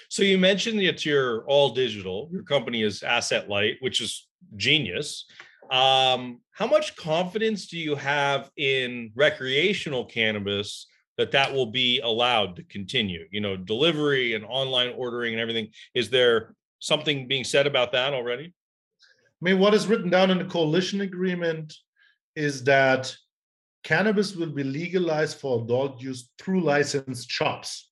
So 0.09 0.23
you 0.23 0.39
mentioned 0.39 0.79
that 0.81 1.05
you're 1.05 1.45
all 1.47 1.71
digital. 1.71 2.29
Your 2.33 2.43
company 2.43 2.83
is 2.83 3.03
asset 3.03 3.49
light, 3.49 3.77
which 3.81 4.01
is 4.01 4.29
genius. 4.57 5.25
Um, 5.71 6.41
how 6.51 6.67
much 6.67 6.97
confidence 6.97 7.67
do 7.67 7.79
you 7.79 7.95
have 7.95 8.51
in 8.57 9.11
recreational 9.15 10.05
cannabis 10.05 10.87
that 11.17 11.33
that 11.33 11.53
will 11.53 11.67
be 11.67 12.01
allowed 12.01 12.57
to 12.57 12.65
continue? 12.65 13.27
You 13.31 13.41
know, 13.41 13.57
delivery 13.57 14.35
and 14.35 14.45
online 14.45 14.93
ordering 14.97 15.33
and 15.33 15.41
everything. 15.41 15.69
Is 15.95 16.11
there 16.11 16.55
something 16.79 17.27
being 17.27 17.45
said 17.45 17.67
about 17.67 17.93
that 17.93 18.13
already? 18.13 18.53
I 19.43 19.45
mean, 19.45 19.59
what 19.59 19.75
is 19.75 19.87
written 19.87 20.11
down 20.11 20.31
in 20.31 20.39
the 20.39 20.45
coalition 20.45 21.01
agreement 21.01 21.75
is 22.37 22.65
that 22.65 23.17
cannabis 23.83 24.35
will 24.37 24.51
be 24.51 24.65
legalized 24.65 25.39
for 25.39 25.63
adult 25.63 26.01
use 26.01 26.31
through 26.39 26.63
licensed 26.63 27.31
shops. 27.31 27.91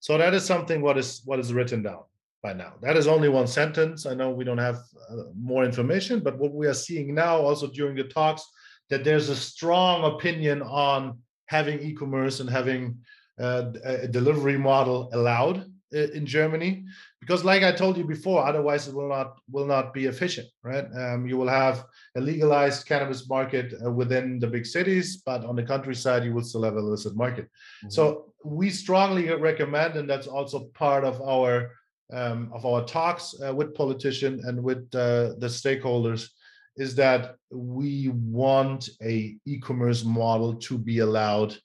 So 0.00 0.18
that 0.18 0.34
is 0.34 0.44
something 0.44 0.82
what 0.82 0.98
is 0.98 1.22
what 1.24 1.38
is 1.38 1.52
written 1.52 1.82
down 1.82 2.02
by 2.42 2.52
now. 2.52 2.74
That 2.82 2.96
is 2.96 3.06
only 3.06 3.28
one 3.28 3.46
sentence. 3.46 4.04
I 4.04 4.14
know 4.14 4.30
we 4.30 4.44
don't 4.44 4.58
have 4.58 4.76
uh, 5.10 5.24
more 5.38 5.64
information, 5.64 6.20
but 6.20 6.38
what 6.38 6.52
we 6.52 6.66
are 6.66 6.74
seeing 6.74 7.14
now, 7.14 7.36
also 7.36 7.68
during 7.68 7.94
the 7.94 8.04
talks, 8.04 8.44
that 8.90 9.04
there's 9.04 9.28
a 9.28 9.36
strong 9.36 10.12
opinion 10.12 10.60
on 10.62 11.18
having 11.46 11.80
e-commerce 11.80 12.40
and 12.40 12.50
having 12.50 12.98
uh, 13.40 13.70
a 13.84 14.08
delivery 14.08 14.58
model 14.58 15.08
allowed 15.12 15.66
in 15.92 16.26
Germany 16.26 16.84
because 17.22 17.44
like 17.44 17.62
I 17.62 17.70
told 17.70 17.96
you 17.96 18.04
before 18.04 18.44
otherwise 18.44 18.88
it 18.88 18.94
will 18.94 19.08
not 19.08 19.38
will 19.50 19.64
not 19.66 19.94
be 19.94 20.06
efficient 20.06 20.48
right 20.64 20.86
um, 21.02 21.26
you 21.26 21.36
will 21.38 21.48
have 21.62 21.84
a 22.16 22.20
legalized 22.20 22.84
cannabis 22.86 23.28
market 23.28 23.72
uh, 23.72 23.90
within 23.90 24.40
the 24.40 24.48
big 24.48 24.66
cities 24.66 25.22
but 25.24 25.44
on 25.44 25.54
the 25.56 25.62
countryside 25.62 26.24
you 26.24 26.34
will 26.34 26.42
still 26.42 26.64
have 26.64 26.74
a 26.74 26.78
illicit 26.78 27.14
market 27.16 27.44
mm-hmm. 27.44 27.90
so 27.90 28.34
we 28.44 28.68
strongly 28.70 29.32
recommend 29.32 29.96
and 29.96 30.10
that's 30.10 30.26
also 30.26 30.64
part 30.74 31.04
of 31.04 31.22
our 31.22 31.70
um, 32.12 32.50
of 32.52 32.66
our 32.66 32.84
talks 32.84 33.34
uh, 33.40 33.54
with 33.54 33.74
politicians 33.74 34.44
and 34.44 34.62
with 34.62 34.82
uh, 34.94 35.32
the 35.38 35.50
stakeholders 35.60 36.28
is 36.76 36.94
that 36.94 37.36
we 37.50 38.08
want 38.08 38.88
a 39.02 39.36
e-commerce 39.46 40.04
model 40.04 40.54
to 40.54 40.76
be 40.78 40.98
allowed 40.98 41.56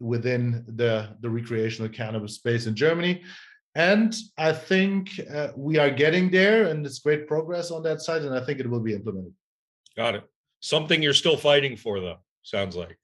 within 0.00 0.64
the, 0.76 1.08
the 1.20 1.30
recreational 1.30 1.88
cannabis 1.88 2.34
space 2.34 2.66
in 2.66 2.74
Germany. 2.74 3.22
And 3.78 4.12
I 4.36 4.52
think 4.52 5.20
uh, 5.32 5.50
we 5.56 5.78
are 5.78 5.88
getting 5.88 6.32
there, 6.32 6.66
and 6.66 6.84
it's 6.84 6.98
great 6.98 7.28
progress 7.28 7.70
on 7.70 7.84
that 7.84 8.02
side. 8.02 8.22
And 8.22 8.34
I 8.34 8.44
think 8.44 8.58
it 8.58 8.68
will 8.68 8.80
be 8.80 8.92
implemented. 8.92 9.32
Got 9.96 10.16
it. 10.16 10.24
Something 10.58 11.00
you're 11.00 11.14
still 11.14 11.36
fighting 11.36 11.76
for, 11.76 12.00
though. 12.00 12.18
Sounds 12.42 12.74
like. 12.74 12.98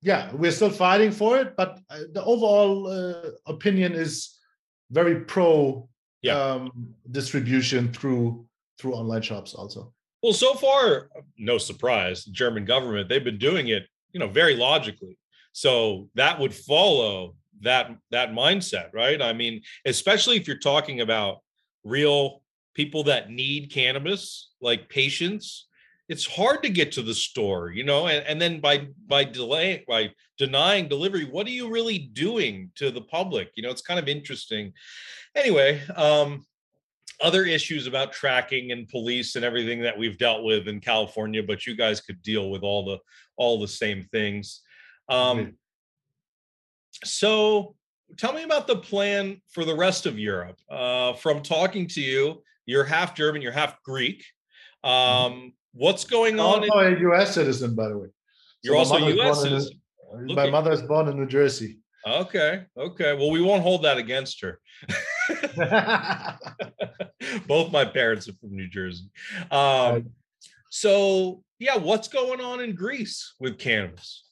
Yeah, 0.00 0.32
we're 0.32 0.50
still 0.50 0.70
fighting 0.70 1.12
for 1.12 1.38
it, 1.38 1.54
but 1.56 1.78
uh, 1.88 2.00
the 2.12 2.24
overall 2.24 2.88
uh, 2.88 3.30
opinion 3.46 3.92
is 3.92 4.36
very 4.90 5.20
pro 5.20 5.88
yeah. 6.22 6.36
um, 6.36 6.72
distribution 7.12 7.92
through 7.92 8.44
through 8.78 8.94
online 8.94 9.22
shops 9.22 9.54
also. 9.54 9.92
Well, 10.20 10.32
so 10.32 10.54
far, 10.54 11.10
no 11.38 11.58
surprise, 11.58 12.24
the 12.24 12.32
German 12.32 12.64
government 12.64 13.08
they've 13.08 13.22
been 13.22 13.38
doing 13.38 13.68
it, 13.68 13.84
you 14.12 14.18
know, 14.18 14.26
very 14.26 14.56
logically. 14.56 15.16
So 15.52 16.08
that 16.16 16.40
would 16.40 16.52
follow 16.52 17.36
that 17.62 17.90
that 18.10 18.32
mindset, 18.32 18.92
right? 18.92 19.20
I 19.20 19.32
mean, 19.32 19.62
especially 19.84 20.36
if 20.36 20.46
you're 20.46 20.58
talking 20.58 21.00
about 21.00 21.38
real 21.84 22.42
people 22.74 23.04
that 23.04 23.30
need 23.30 23.72
cannabis, 23.72 24.50
like 24.60 24.88
patients, 24.88 25.68
it's 26.08 26.26
hard 26.26 26.62
to 26.62 26.68
get 26.68 26.92
to 26.92 27.02
the 27.02 27.14
store, 27.14 27.70
you 27.70 27.84
know, 27.84 28.06
and, 28.06 28.26
and 28.26 28.40
then 28.40 28.60
by 28.60 28.88
by 29.06 29.24
delay 29.24 29.84
by 29.88 30.10
denying 30.38 30.88
delivery, 30.88 31.24
what 31.24 31.46
are 31.46 31.50
you 31.50 31.70
really 31.70 31.98
doing 31.98 32.70
to 32.76 32.90
the 32.90 33.00
public? 33.00 33.50
You 33.54 33.62
know, 33.62 33.70
it's 33.70 33.82
kind 33.82 34.00
of 34.00 34.08
interesting. 34.08 34.72
Anyway, 35.34 35.80
um, 35.96 36.44
other 37.22 37.44
issues 37.44 37.86
about 37.86 38.12
tracking 38.12 38.72
and 38.72 38.88
police 38.88 39.36
and 39.36 39.44
everything 39.44 39.80
that 39.82 39.96
we've 39.96 40.18
dealt 40.18 40.44
with 40.44 40.66
in 40.66 40.80
California, 40.80 41.42
but 41.42 41.66
you 41.66 41.76
guys 41.76 42.00
could 42.00 42.20
deal 42.22 42.50
with 42.50 42.62
all 42.62 42.84
the 42.84 42.98
all 43.36 43.60
the 43.60 43.68
same 43.68 44.02
things. 44.02 44.60
Um, 45.08 45.54
so 47.04 47.74
tell 48.16 48.32
me 48.32 48.42
about 48.42 48.66
the 48.66 48.76
plan 48.76 49.40
for 49.50 49.64
the 49.64 49.74
rest 49.74 50.06
of 50.06 50.18
Europe. 50.18 50.58
Uh, 50.70 51.14
from 51.14 51.42
talking 51.42 51.86
to 51.88 52.00
you, 52.00 52.42
you're 52.66 52.84
half 52.84 53.14
German, 53.14 53.42
you're 53.42 53.52
half 53.52 53.82
Greek. 53.82 54.24
Mm-hmm. 54.84 55.32
Um, 55.34 55.52
what's 55.72 56.04
going 56.04 56.40
on? 56.40 56.68
I'm 56.70 56.92
in... 56.92 56.98
a 56.98 57.00
U.S. 57.00 57.34
citizen, 57.34 57.74
by 57.74 57.88
the 57.88 57.98
way. 57.98 58.08
You're 58.62 58.76
also 58.76 58.96
U.S. 58.98 59.42
citizen. 59.42 59.80
My 60.26 60.50
mother 60.50 60.72
is 60.72 60.82
born 60.82 61.08
in 61.08 61.16
New 61.16 61.26
Jersey. 61.26 61.78
Okay. 62.06 62.64
Okay. 62.76 63.14
Well, 63.14 63.30
we 63.30 63.40
won't 63.40 63.62
hold 63.62 63.84
that 63.84 63.96
against 63.96 64.42
her. 64.42 64.60
Both 67.46 67.72
my 67.72 67.84
parents 67.84 68.28
are 68.28 68.34
from 68.34 68.56
New 68.56 68.68
Jersey. 68.68 69.04
Um, 69.50 70.10
so, 70.70 71.42
yeah, 71.58 71.76
what's 71.76 72.08
going 72.08 72.40
on 72.40 72.60
in 72.60 72.74
Greece 72.74 73.34
with 73.38 73.58
cannabis? 73.58 74.24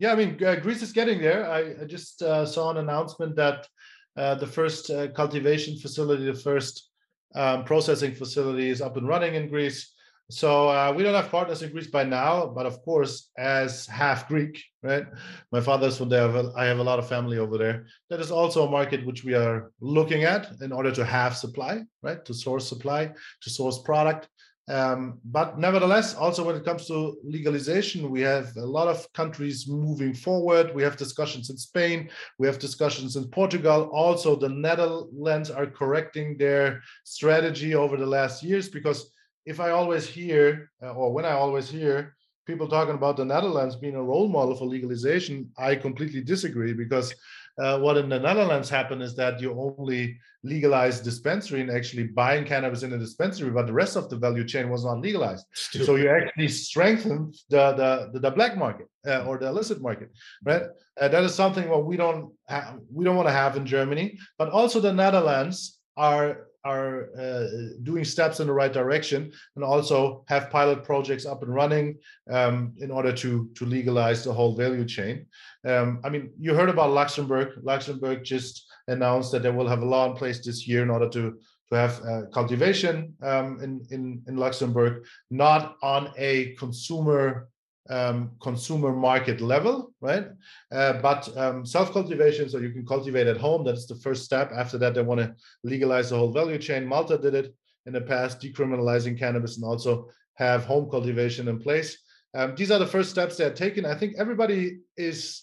Yeah, 0.00 0.12
I 0.12 0.16
mean, 0.16 0.42
uh, 0.42 0.56
Greece 0.56 0.80
is 0.80 0.92
getting 0.92 1.20
there. 1.20 1.48
I, 1.48 1.82
I 1.82 1.84
just 1.84 2.22
uh, 2.22 2.46
saw 2.46 2.70
an 2.70 2.78
announcement 2.78 3.36
that 3.36 3.68
uh, 4.16 4.34
the 4.34 4.46
first 4.46 4.90
uh, 4.90 5.08
cultivation 5.08 5.76
facility, 5.76 6.24
the 6.24 6.34
first 6.34 6.88
um, 7.34 7.64
processing 7.64 8.14
facilities 8.14 8.80
up 8.80 8.96
and 8.96 9.06
running 9.06 9.34
in 9.34 9.48
Greece. 9.48 9.94
So 10.30 10.70
uh, 10.70 10.94
we 10.96 11.02
don't 11.02 11.14
have 11.14 11.30
partners 11.30 11.62
in 11.62 11.70
Greece 11.70 11.88
by 11.88 12.04
now, 12.04 12.46
but 12.46 12.64
of 12.64 12.80
course, 12.82 13.30
as 13.36 13.86
half 13.88 14.26
Greek, 14.26 14.62
right? 14.82 15.04
My 15.52 15.60
father's 15.60 15.98
from 15.98 16.08
there. 16.08 16.30
I 16.56 16.64
have 16.64 16.78
a 16.78 16.82
lot 16.84 16.98
of 16.98 17.08
family 17.08 17.36
over 17.36 17.58
there. 17.58 17.86
That 18.08 18.20
is 18.20 18.30
also 18.30 18.66
a 18.66 18.70
market 18.70 19.04
which 19.04 19.22
we 19.22 19.34
are 19.34 19.70
looking 19.82 20.24
at 20.24 20.50
in 20.62 20.72
order 20.72 20.92
to 20.92 21.04
have 21.04 21.36
supply, 21.36 21.82
right? 22.02 22.24
To 22.24 22.32
source 22.32 22.66
supply, 22.66 23.12
to 23.42 23.50
source 23.50 23.80
product. 23.82 24.28
Um, 24.70 25.18
but 25.24 25.58
nevertheless, 25.58 26.14
also 26.14 26.44
when 26.44 26.54
it 26.54 26.64
comes 26.64 26.86
to 26.86 27.16
legalization, 27.24 28.08
we 28.08 28.20
have 28.20 28.56
a 28.56 28.64
lot 28.64 28.86
of 28.86 29.12
countries 29.14 29.66
moving 29.66 30.14
forward. 30.14 30.72
We 30.72 30.84
have 30.84 30.96
discussions 30.96 31.50
in 31.50 31.56
Spain, 31.56 32.08
we 32.38 32.46
have 32.46 32.60
discussions 32.60 33.16
in 33.16 33.24
Portugal. 33.30 33.90
Also, 33.92 34.36
the 34.36 34.48
Netherlands 34.48 35.50
are 35.50 35.66
correcting 35.66 36.36
their 36.36 36.82
strategy 37.02 37.74
over 37.74 37.96
the 37.96 38.06
last 38.06 38.44
years 38.44 38.68
because 38.68 39.10
if 39.44 39.58
I 39.58 39.70
always 39.70 40.06
hear, 40.06 40.70
uh, 40.80 40.92
or 40.92 41.12
when 41.12 41.24
I 41.24 41.32
always 41.32 41.68
hear 41.68 42.14
people 42.46 42.68
talking 42.68 42.94
about 42.94 43.16
the 43.16 43.24
Netherlands 43.24 43.74
being 43.74 43.96
a 43.96 44.02
role 44.02 44.28
model 44.28 44.54
for 44.54 44.66
legalization, 44.66 45.50
I 45.58 45.74
completely 45.74 46.22
disagree 46.22 46.74
because 46.74 47.12
uh, 47.58 47.78
what 47.78 47.96
in 47.96 48.08
the 48.08 48.18
Netherlands 48.18 48.68
happened 48.70 49.02
is 49.02 49.14
that 49.16 49.40
you 49.40 49.52
only 49.58 50.18
legalized 50.42 51.04
dispensary 51.04 51.60
and 51.60 51.70
actually 51.70 52.04
buying 52.04 52.44
cannabis 52.44 52.82
in 52.82 52.92
a 52.92 52.98
dispensary, 52.98 53.50
but 53.50 53.66
the 53.66 53.72
rest 53.72 53.96
of 53.96 54.08
the 54.08 54.16
value 54.16 54.44
chain 54.44 54.70
was 54.70 54.84
not 54.84 55.00
legalized. 55.00 55.44
Stupid. 55.52 55.86
So 55.86 55.96
you 55.96 56.08
actually 56.08 56.48
strengthened 56.48 57.34
the 57.50 57.72
the, 57.72 58.10
the, 58.12 58.20
the 58.20 58.30
black 58.30 58.56
market 58.56 58.88
uh, 59.06 59.24
or 59.24 59.38
the 59.38 59.48
illicit 59.48 59.80
market, 59.82 60.10
right? 60.44 60.62
Uh, 61.00 61.08
that 61.08 61.22
is 61.24 61.34
something 61.34 61.68
what 61.68 61.84
we 61.84 61.96
don't 61.96 62.32
ha- 62.48 62.76
we 62.92 63.04
don't 63.04 63.16
want 63.16 63.28
to 63.28 63.32
have 63.32 63.56
in 63.56 63.66
Germany, 63.66 64.18
but 64.38 64.50
also 64.50 64.80
the 64.80 64.92
Netherlands 64.92 65.78
are 65.96 66.46
are 66.64 67.08
uh, 67.18 67.46
doing 67.82 68.04
steps 68.04 68.40
in 68.40 68.46
the 68.46 68.52
right 68.52 68.72
direction 68.72 69.32
and 69.56 69.64
also 69.64 70.24
have 70.28 70.50
pilot 70.50 70.84
projects 70.84 71.26
up 71.26 71.42
and 71.42 71.54
running 71.54 71.96
um, 72.30 72.74
in 72.78 72.90
order 72.90 73.12
to 73.12 73.50
to 73.54 73.64
legalize 73.64 74.24
the 74.24 74.32
whole 74.32 74.54
value 74.54 74.84
chain. 74.84 75.26
Um, 75.66 76.00
I 76.04 76.08
mean, 76.08 76.32
you 76.38 76.54
heard 76.54 76.68
about 76.68 76.90
Luxembourg. 76.90 77.48
Luxembourg 77.62 78.24
just 78.24 78.66
announced 78.88 79.32
that 79.32 79.42
they 79.42 79.50
will 79.50 79.68
have 79.68 79.82
a 79.82 79.86
law 79.86 80.10
in 80.10 80.16
place 80.16 80.44
this 80.44 80.66
year 80.66 80.82
in 80.82 80.90
order 80.90 81.08
to 81.08 81.38
to 81.70 81.76
have 81.76 82.02
uh, 82.04 82.22
cultivation 82.34 83.14
um, 83.22 83.60
in, 83.62 83.86
in 83.90 84.22
in 84.26 84.36
Luxembourg, 84.36 85.04
not 85.30 85.76
on 85.82 86.12
a 86.18 86.54
consumer 86.56 87.48
um, 87.90 88.30
consumer 88.40 88.92
market 88.92 89.40
level, 89.40 89.92
right? 90.00 90.26
Uh, 90.72 90.94
but 90.94 91.36
um, 91.36 91.66
self 91.66 91.92
cultivation, 91.92 92.48
so 92.48 92.58
you 92.58 92.70
can 92.70 92.86
cultivate 92.86 93.26
at 93.26 93.36
home. 93.36 93.64
That's 93.64 93.86
the 93.86 93.96
first 93.96 94.24
step. 94.24 94.52
After 94.54 94.78
that, 94.78 94.94
they 94.94 95.02
want 95.02 95.20
to 95.20 95.34
legalize 95.64 96.10
the 96.10 96.16
whole 96.16 96.32
value 96.32 96.58
chain. 96.58 96.86
Malta 96.86 97.18
did 97.18 97.34
it 97.34 97.54
in 97.86 97.92
the 97.92 98.00
past, 98.00 98.40
decriminalizing 98.40 99.18
cannabis 99.18 99.56
and 99.56 99.64
also 99.64 100.08
have 100.34 100.64
home 100.64 100.88
cultivation 100.88 101.48
in 101.48 101.58
place. 101.58 101.98
Um, 102.34 102.54
these 102.54 102.70
are 102.70 102.78
the 102.78 102.86
first 102.86 103.10
steps 103.10 103.36
they're 103.36 103.52
taken. 103.52 103.84
I 103.84 103.96
think 103.96 104.14
everybody 104.16 104.78
is 104.96 105.42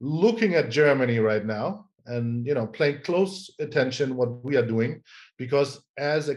looking 0.00 0.54
at 0.54 0.70
Germany 0.70 1.20
right 1.20 1.44
now 1.44 1.86
and 2.06 2.46
you 2.46 2.54
know 2.54 2.66
paying 2.66 3.00
close 3.02 3.50
attention 3.58 4.16
what 4.16 4.44
we 4.44 4.56
are 4.56 4.66
doing 4.66 5.02
because 5.38 5.80
as 5.98 6.28
a, 6.28 6.36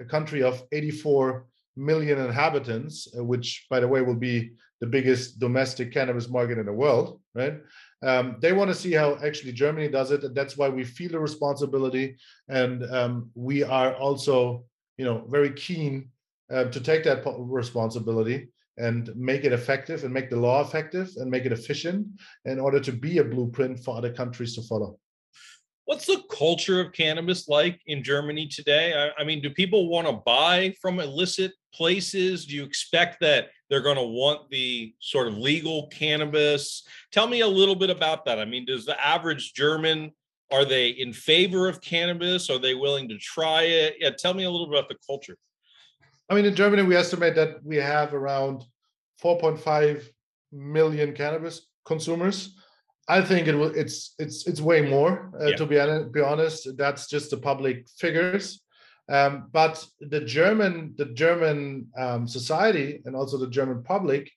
a 0.00 0.04
country 0.04 0.42
of 0.42 0.62
84 0.72 1.46
million 1.76 2.18
inhabitants, 2.18 3.08
uh, 3.16 3.24
which 3.24 3.66
by 3.70 3.80
the 3.80 3.88
way 3.88 4.02
will 4.02 4.16
be 4.16 4.50
the 4.80 4.86
biggest 4.86 5.38
domestic 5.38 5.92
cannabis 5.92 6.28
market 6.28 6.58
in 6.58 6.66
the 6.66 6.72
world, 6.72 7.20
right? 7.34 7.60
Um, 8.02 8.36
they 8.40 8.52
want 8.52 8.68
to 8.68 8.74
see 8.74 8.92
how 8.92 9.18
actually 9.24 9.52
Germany 9.52 9.88
does 9.88 10.10
it, 10.10 10.22
and 10.22 10.34
that's 10.34 10.56
why 10.56 10.68
we 10.68 10.84
feel 10.84 11.10
the 11.10 11.18
responsibility, 11.18 12.16
and 12.48 12.84
um, 12.92 13.30
we 13.34 13.62
are 13.62 13.94
also, 13.94 14.64
you 14.98 15.04
know, 15.04 15.24
very 15.28 15.52
keen 15.52 16.10
uh, 16.52 16.64
to 16.64 16.80
take 16.80 17.04
that 17.04 17.24
responsibility 17.38 18.48
and 18.78 19.14
make 19.16 19.44
it 19.44 19.52
effective 19.52 20.04
and 20.04 20.12
make 20.12 20.28
the 20.28 20.36
law 20.36 20.60
effective 20.60 21.10
and 21.16 21.30
make 21.30 21.46
it 21.46 21.52
efficient 21.52 22.06
in 22.44 22.60
order 22.60 22.78
to 22.78 22.92
be 22.92 23.18
a 23.18 23.24
blueprint 23.24 23.78
for 23.80 23.96
other 23.96 24.12
countries 24.12 24.54
to 24.54 24.62
follow. 24.62 24.98
What's 25.86 26.06
the 26.06 26.20
culture 26.30 26.80
of 26.80 26.92
cannabis 26.92 27.48
like 27.48 27.80
in 27.86 28.02
Germany 28.02 28.48
today? 28.48 28.92
I, 28.92 29.22
I 29.22 29.24
mean, 29.24 29.40
do 29.40 29.50
people 29.50 29.88
want 29.88 30.08
to 30.08 30.14
buy 30.14 30.74
from 30.82 30.98
illicit 30.98 31.52
places? 31.72 32.44
Do 32.44 32.56
you 32.56 32.64
expect 32.64 33.20
that 33.20 33.50
they're 33.70 33.82
going 33.82 33.96
to 33.96 34.02
want 34.02 34.50
the 34.50 34.92
sort 34.98 35.28
of 35.28 35.38
legal 35.38 35.86
cannabis? 35.86 36.84
Tell 37.12 37.28
me 37.28 37.42
a 37.42 37.46
little 37.46 37.76
bit 37.76 37.90
about 37.90 38.24
that. 38.24 38.40
I 38.40 38.44
mean, 38.44 38.64
does 38.64 38.84
the 38.84 39.00
average 39.04 39.54
German 39.54 40.10
are 40.52 40.64
they 40.64 40.88
in 40.88 41.12
favor 41.12 41.68
of 41.68 41.80
cannabis? 41.80 42.50
Are 42.50 42.58
they 42.58 42.74
willing 42.74 43.08
to 43.08 43.18
try 43.18 43.62
it? 43.62 43.94
Yeah, 44.00 44.10
tell 44.10 44.34
me 44.34 44.44
a 44.44 44.50
little 44.50 44.66
bit 44.66 44.78
about 44.78 44.88
the 44.88 44.96
culture. 45.06 45.36
I 46.28 46.34
mean, 46.34 46.44
in 46.44 46.54
Germany, 46.56 46.82
we 46.82 46.96
estimate 46.96 47.36
that 47.36 47.64
we 47.64 47.76
have 47.76 48.12
around 48.12 48.64
4.5 49.22 50.04
million 50.52 51.12
cannabis 51.14 51.68
consumers. 51.84 52.56
I 53.08 53.20
think 53.20 53.46
it 53.46 53.54
will. 53.54 53.74
It's 53.74 54.14
it's 54.18 54.46
it's 54.46 54.60
way 54.60 54.82
more. 54.82 55.30
Uh, 55.40 55.46
yeah. 55.46 55.56
To 55.56 55.66
be 55.66 55.78
honest, 55.78 56.12
be 56.12 56.20
honest, 56.20 56.76
that's 56.76 57.08
just 57.08 57.30
the 57.30 57.36
public 57.36 57.88
figures. 57.98 58.62
Um, 59.08 59.48
but 59.52 59.84
the 60.00 60.20
German 60.20 60.94
the 60.96 61.06
German 61.06 61.88
um, 61.96 62.26
society 62.26 63.02
and 63.04 63.14
also 63.14 63.38
the 63.38 63.50
German 63.50 63.84
public 63.84 64.30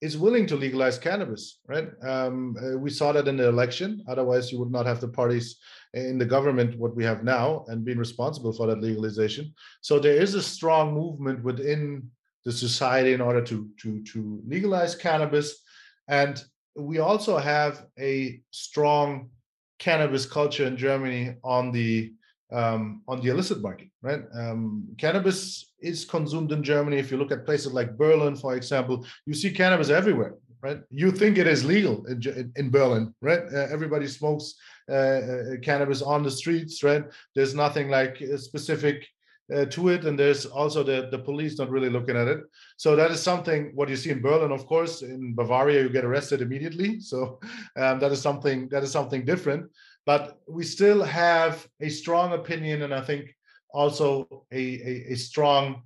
is 0.00 0.16
willing 0.16 0.46
to 0.46 0.56
legalize 0.56 0.98
cannabis. 0.98 1.60
Right? 1.68 1.88
Um, 2.02 2.56
uh, 2.58 2.78
we 2.78 2.88
saw 2.88 3.12
that 3.12 3.28
in 3.28 3.36
the 3.36 3.48
election. 3.48 4.02
Otherwise, 4.08 4.50
you 4.50 4.58
would 4.58 4.72
not 4.72 4.86
have 4.86 5.00
the 5.00 5.08
parties 5.08 5.56
in 5.92 6.16
the 6.18 6.24
government 6.24 6.78
what 6.78 6.96
we 6.96 7.04
have 7.04 7.24
now 7.24 7.64
and 7.68 7.84
being 7.84 7.98
responsible 7.98 8.52
for 8.52 8.66
that 8.68 8.80
legalization. 8.80 9.52
So 9.82 9.98
there 9.98 10.16
is 10.16 10.34
a 10.34 10.42
strong 10.42 10.94
movement 10.94 11.44
within 11.44 12.10
the 12.46 12.52
society 12.52 13.12
in 13.12 13.20
order 13.20 13.42
to 13.42 13.68
to 13.82 14.02
to 14.02 14.40
legalize 14.46 14.94
cannabis 14.94 15.60
and 16.08 16.42
we 16.76 16.98
also 16.98 17.38
have 17.38 17.86
a 17.98 18.40
strong 18.50 19.30
cannabis 19.78 20.26
culture 20.26 20.66
in 20.66 20.76
Germany 20.76 21.34
on 21.42 21.72
the 21.72 22.12
um, 22.52 23.02
on 23.08 23.20
the 23.20 23.30
illicit 23.30 23.60
market, 23.60 23.88
right? 24.02 24.22
Um, 24.32 24.86
cannabis 24.98 25.72
is 25.80 26.04
consumed 26.04 26.52
in 26.52 26.62
Germany. 26.62 26.98
If 26.98 27.10
you 27.10 27.16
look 27.16 27.32
at 27.32 27.46
places 27.46 27.72
like 27.72 27.96
Berlin, 27.96 28.36
for 28.36 28.54
example, 28.54 29.04
you 29.26 29.34
see 29.34 29.50
cannabis 29.50 29.90
everywhere, 29.90 30.34
right? 30.62 30.80
You 30.90 31.10
think 31.10 31.36
it 31.36 31.48
is 31.48 31.64
legal 31.64 32.06
in, 32.06 32.52
in 32.54 32.70
Berlin, 32.70 33.12
right? 33.20 33.42
Uh, 33.52 33.66
everybody 33.70 34.06
smokes 34.06 34.54
uh, 34.88 34.94
uh, 34.94 35.20
cannabis 35.62 36.00
on 36.02 36.22
the 36.22 36.30
streets, 36.30 36.82
right? 36.82 37.04
There's 37.34 37.54
nothing 37.54 37.88
like 37.88 38.22
specific 38.36 39.06
uh, 39.52 39.64
to 39.66 39.88
it 39.88 40.04
and 40.04 40.18
there's 40.18 40.46
also 40.46 40.82
the, 40.82 41.08
the 41.10 41.18
police 41.18 41.58
not 41.58 41.70
really 41.70 41.90
looking 41.90 42.16
at 42.16 42.28
it. 42.28 42.40
So 42.76 42.96
that 42.96 43.10
is 43.10 43.20
something 43.20 43.72
what 43.74 43.88
you 43.88 43.96
see 43.96 44.10
in 44.10 44.22
berlin 44.22 44.52
of 44.52 44.66
course 44.66 45.02
in 45.02 45.34
bavaria 45.34 45.82
you 45.82 45.88
get 45.88 46.04
arrested 46.04 46.40
immediately. 46.40 47.00
So 47.00 47.38
um, 47.76 47.98
that 48.00 48.12
is 48.12 48.20
something 48.20 48.68
that 48.70 48.82
is 48.82 48.90
something 48.90 49.24
different. 49.24 49.70
But 50.06 50.38
we 50.48 50.64
still 50.64 51.02
have 51.02 51.66
a 51.80 51.88
strong 51.88 52.32
opinion 52.32 52.82
and 52.82 52.94
i 52.94 53.00
think 53.00 53.34
also 53.72 54.44
a, 54.52 54.64
a, 54.90 55.12
a 55.12 55.16
strong 55.16 55.82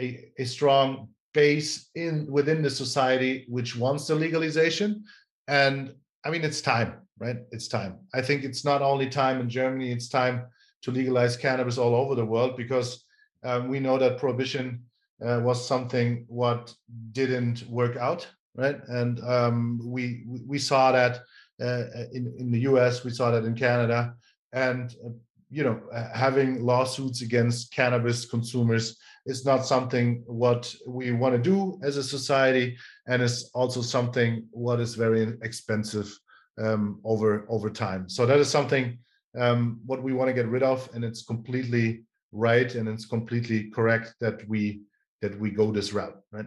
a, 0.00 0.30
a 0.38 0.44
strong 0.44 1.08
base 1.32 1.90
in 1.94 2.26
within 2.30 2.62
the 2.62 2.70
society 2.70 3.44
which 3.48 3.76
wants 3.76 4.06
the 4.06 4.14
legalization. 4.14 5.04
And 5.48 5.94
i 6.24 6.30
mean 6.30 6.44
it's 6.44 6.60
time 6.60 7.06
right? 7.18 7.38
It's 7.50 7.68
time. 7.68 7.98
I 8.12 8.20
think 8.20 8.44
it's 8.44 8.64
not 8.64 8.82
only 8.82 9.08
time 9.08 9.40
in 9.40 9.48
germany 9.48 9.92
it's 9.92 10.08
time 10.08 10.46
to 10.82 10.90
legalize 10.90 11.36
cannabis 11.36 11.78
all 11.78 11.94
over 11.94 12.14
the 12.14 12.24
world 12.24 12.56
because 12.56 13.04
um, 13.44 13.68
we 13.68 13.80
know 13.80 13.98
that 13.98 14.18
prohibition 14.18 14.82
uh, 15.24 15.40
was 15.42 15.66
something 15.66 16.24
what 16.28 16.74
didn't 17.12 17.66
work 17.68 17.96
out, 17.96 18.26
right? 18.54 18.78
And 18.88 19.20
um, 19.24 19.80
we 19.82 20.24
we 20.46 20.58
saw 20.58 20.92
that 20.92 21.20
uh, 21.60 21.84
in 22.12 22.34
in 22.38 22.50
the 22.50 22.60
U.S., 22.60 23.04
we 23.04 23.10
saw 23.10 23.30
that 23.30 23.44
in 23.44 23.54
Canada, 23.54 24.14
and 24.52 24.94
uh, 25.04 25.10
you 25.48 25.64
know 25.64 25.80
having 26.12 26.62
lawsuits 26.62 27.22
against 27.22 27.72
cannabis 27.72 28.26
consumers 28.26 28.96
is 29.26 29.44
not 29.44 29.66
something 29.66 30.22
what 30.26 30.74
we 30.86 31.12
want 31.12 31.34
to 31.34 31.40
do 31.40 31.78
as 31.82 31.96
a 31.96 32.02
society, 32.02 32.76
and 33.06 33.22
it's 33.22 33.50
also 33.54 33.80
something 33.80 34.46
what 34.50 34.80
is 34.80 34.94
very 34.94 35.34
expensive 35.42 36.12
um, 36.58 37.00
over 37.04 37.46
over 37.48 37.70
time. 37.70 38.08
So 38.08 38.26
that 38.26 38.38
is 38.38 38.50
something 38.50 38.98
um, 39.36 39.80
what 39.86 40.02
we 40.02 40.12
want 40.12 40.28
to 40.28 40.34
get 40.34 40.48
rid 40.48 40.62
of, 40.62 40.88
and 40.94 41.04
it's 41.04 41.22
completely 41.22 42.04
right, 42.32 42.74
and 42.74 42.88
it's 42.88 43.06
completely 43.06 43.70
correct 43.70 44.14
that 44.20 44.46
we 44.48 44.82
that 45.22 45.38
we 45.38 45.50
go 45.50 45.70
this 45.70 45.92
route, 45.92 46.16
right? 46.32 46.46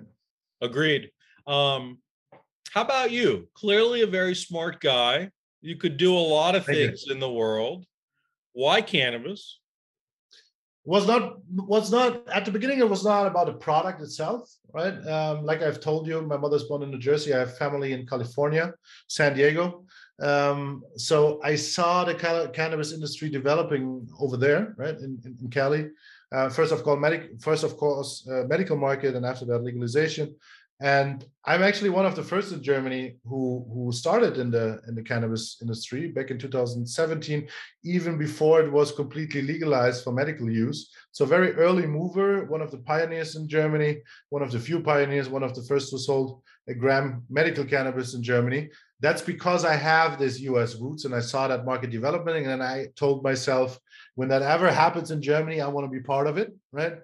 Agreed. 0.61 1.11
Um, 1.47 1.99
how 2.71 2.81
about 2.81 3.11
you? 3.11 3.47
Clearly, 3.53 4.01
a 4.01 4.07
very 4.07 4.35
smart 4.35 4.79
guy. 4.79 5.31
You 5.61 5.75
could 5.75 5.97
do 5.97 6.15
a 6.15 6.19
lot 6.19 6.55
of 6.55 6.65
things 6.65 7.05
in 7.09 7.19
the 7.19 7.31
world. 7.31 7.85
Why 8.53 8.81
cannabis? 8.81 9.59
was 10.89 11.05
not 11.05 11.37
was 11.53 11.91
not 11.91 12.27
at 12.29 12.45
the 12.45 12.51
beginning 12.51 12.79
it 12.79 12.89
was 12.89 13.03
not 13.03 13.27
about 13.27 13.45
the 13.47 13.53
product 13.53 14.01
itself 14.01 14.49
right 14.73 14.95
um, 15.07 15.45
like 15.45 15.61
i've 15.61 15.79
told 15.79 16.07
you 16.07 16.21
my 16.21 16.37
mother's 16.37 16.63
born 16.63 16.81
in 16.81 16.89
new 16.89 16.97
jersey 16.97 17.31
i 17.33 17.39
have 17.39 17.57
family 17.57 17.93
in 17.93 18.07
california 18.07 18.73
san 19.07 19.35
diego 19.35 19.85
um, 20.21 20.83
so 20.97 21.39
I 21.43 21.55
saw 21.55 22.03
the 22.03 22.15
cannabis 22.53 22.91
industry 22.91 23.29
developing 23.29 24.07
over 24.19 24.37
there, 24.37 24.73
right 24.77 24.95
in, 24.95 25.19
in, 25.25 25.37
in 25.41 25.49
Cali. 25.49 25.89
Uh, 26.31 26.49
first 26.49 26.71
of 26.71 26.85
all, 26.87 26.97
medic, 26.97 27.41
first 27.41 27.63
of 27.63 27.77
course, 27.77 28.27
uh, 28.29 28.43
medical 28.47 28.77
market, 28.77 29.15
and 29.15 29.25
after 29.25 29.45
that, 29.45 29.63
legalization. 29.63 30.35
And 30.81 31.25
I'm 31.43 31.61
actually 31.61 31.89
one 31.89 32.05
of 32.05 32.15
the 32.15 32.23
first 32.23 32.53
in 32.53 32.63
Germany 32.63 33.17
who 33.25 33.65
who 33.73 33.91
started 33.91 34.37
in 34.37 34.49
the 34.49 34.79
in 34.87 34.95
the 34.95 35.03
cannabis 35.03 35.57
industry 35.61 36.07
back 36.07 36.31
in 36.31 36.39
2017, 36.39 37.47
even 37.83 38.17
before 38.17 38.61
it 38.61 38.71
was 38.71 38.93
completely 38.93 39.41
legalized 39.41 40.03
for 40.03 40.13
medical 40.13 40.49
use. 40.49 40.89
So 41.11 41.25
very 41.25 41.53
early 41.55 41.85
mover, 41.85 42.45
one 42.45 42.61
of 42.61 42.71
the 42.71 42.77
pioneers 42.77 43.35
in 43.35 43.49
Germany, 43.49 44.01
one 44.29 44.41
of 44.41 44.51
the 44.51 44.59
few 44.59 44.79
pioneers, 44.79 45.27
one 45.27 45.43
of 45.43 45.53
the 45.53 45.63
first 45.63 45.91
who 45.91 45.97
sold 45.97 46.41
a 46.69 46.73
gram 46.73 47.23
medical 47.29 47.65
cannabis 47.65 48.13
in 48.13 48.23
Germany. 48.23 48.69
That's 49.01 49.21
because 49.21 49.63
I 49.63 49.75
have 49.75 50.19
this 50.19 50.39
US 50.41 50.75
roots 50.75 51.05
and 51.05 51.15
I 51.15 51.21
saw 51.21 51.47
that 51.47 51.65
market 51.65 51.89
development. 51.89 52.37
And 52.37 52.47
then 52.47 52.61
I 52.61 52.87
told 52.95 53.23
myself, 53.23 53.79
when 54.15 54.29
that 54.29 54.41
ever 54.41 54.69
happens 54.71 55.11
in 55.11 55.21
Germany, 55.21 55.61
I 55.61 55.67
want 55.67 55.85
to 55.85 55.91
be 55.91 56.03
part 56.03 56.27
of 56.27 56.37
it. 56.37 56.53
Right. 56.71 56.97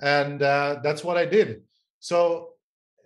And 0.00 0.42
uh, 0.42 0.80
that's 0.82 1.02
what 1.02 1.16
I 1.16 1.24
did. 1.24 1.62
So 2.00 2.50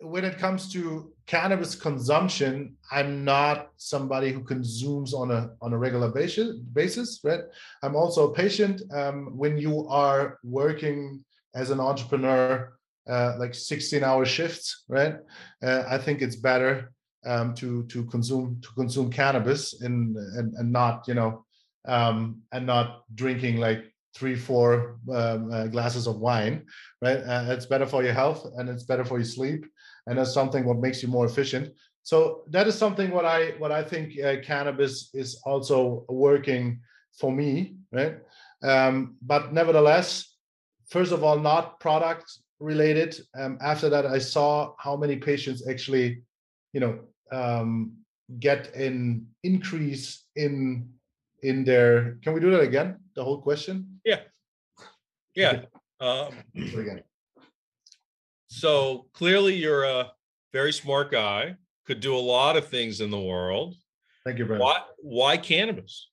when 0.00 0.24
it 0.24 0.38
comes 0.38 0.72
to 0.72 1.12
cannabis 1.26 1.76
consumption, 1.76 2.76
I'm 2.90 3.24
not 3.24 3.70
somebody 3.76 4.32
who 4.32 4.42
consumes 4.42 5.14
on 5.14 5.30
a 5.30 5.50
on 5.62 5.72
a 5.72 5.78
regular 5.78 6.10
basis. 6.10 7.20
Right? 7.22 7.42
I'm 7.82 7.96
also 7.96 8.30
a 8.30 8.34
patient. 8.34 8.82
Um, 8.92 9.38
when 9.38 9.56
you 9.56 9.86
are 9.88 10.38
working 10.42 11.24
as 11.54 11.70
an 11.70 11.80
entrepreneur, 11.80 12.72
uh, 13.08 13.34
like 13.38 13.52
16-hour 13.52 14.24
shifts, 14.24 14.84
right? 14.88 15.16
Uh, 15.62 15.84
I 15.86 15.98
think 15.98 16.22
it's 16.22 16.36
better 16.36 16.92
um, 17.24 17.54
to 17.54 17.84
to 17.84 18.04
consume 18.04 18.60
to 18.62 18.68
consume 18.74 19.10
cannabis 19.10 19.80
and 19.82 20.16
and, 20.16 20.54
and 20.54 20.72
not 20.72 21.06
you 21.06 21.14
know 21.14 21.44
um, 21.86 22.42
and 22.52 22.66
not 22.66 23.04
drinking 23.14 23.58
like 23.58 23.92
three 24.14 24.36
four 24.36 24.98
um, 25.12 25.50
uh, 25.50 25.66
glasses 25.68 26.06
of 26.06 26.18
wine, 26.20 26.66
right? 27.00 27.18
Uh, 27.18 27.46
it's 27.48 27.66
better 27.66 27.86
for 27.86 28.02
your 28.02 28.12
health 28.12 28.46
and 28.56 28.68
it's 28.68 28.84
better 28.84 29.04
for 29.04 29.18
your 29.18 29.24
sleep 29.24 29.66
and 30.06 30.18
that's 30.18 30.34
something 30.34 30.64
what 30.64 30.78
makes 30.78 31.02
you 31.02 31.08
more 31.08 31.26
efficient. 31.26 31.72
So 32.02 32.42
that 32.50 32.66
is 32.66 32.76
something 32.76 33.10
what 33.10 33.24
i 33.24 33.52
what 33.58 33.70
i 33.72 33.82
think 33.82 34.18
uh, 34.20 34.36
cannabis 34.42 35.10
is 35.14 35.40
also 35.46 36.04
working 36.08 36.80
for 37.18 37.30
me 37.32 37.76
right? 37.92 38.16
Um, 38.62 39.16
but 39.22 39.52
nevertheless 39.52 40.36
first 40.88 41.12
of 41.12 41.22
all 41.24 41.38
not 41.38 41.78
product 41.80 42.24
related. 42.58 43.16
Um, 43.38 43.58
after 43.60 43.88
that 43.88 44.04
i 44.06 44.18
saw 44.18 44.74
how 44.78 44.96
many 44.96 45.16
patients 45.16 45.68
actually 45.68 46.22
you 46.72 46.80
know 46.80 46.98
um, 47.32 47.92
get 48.38 48.74
an 48.74 49.26
increase 49.42 50.24
in 50.36 50.88
in 51.42 51.64
their 51.64 52.18
can 52.22 52.32
we 52.32 52.40
do 52.40 52.50
that 52.50 52.60
again 52.60 52.96
the 53.16 53.24
whole 53.24 53.40
question 53.42 54.00
yeah 54.04 54.20
yeah 55.34 55.62
um, 56.00 56.32
again 56.54 57.02
so 58.52 59.06
clearly, 59.14 59.54
you're 59.54 59.84
a 59.84 60.12
very 60.52 60.74
smart 60.74 61.10
guy. 61.10 61.56
Could 61.86 62.00
do 62.00 62.14
a 62.14 62.18
lot 62.18 62.56
of 62.56 62.68
things 62.68 63.00
in 63.00 63.10
the 63.10 63.18
world. 63.18 63.74
Thank 64.24 64.38
you, 64.38 64.44
Brad. 64.44 64.60
Why? 64.60 64.80
Why 64.98 65.36
cannabis? 65.38 66.10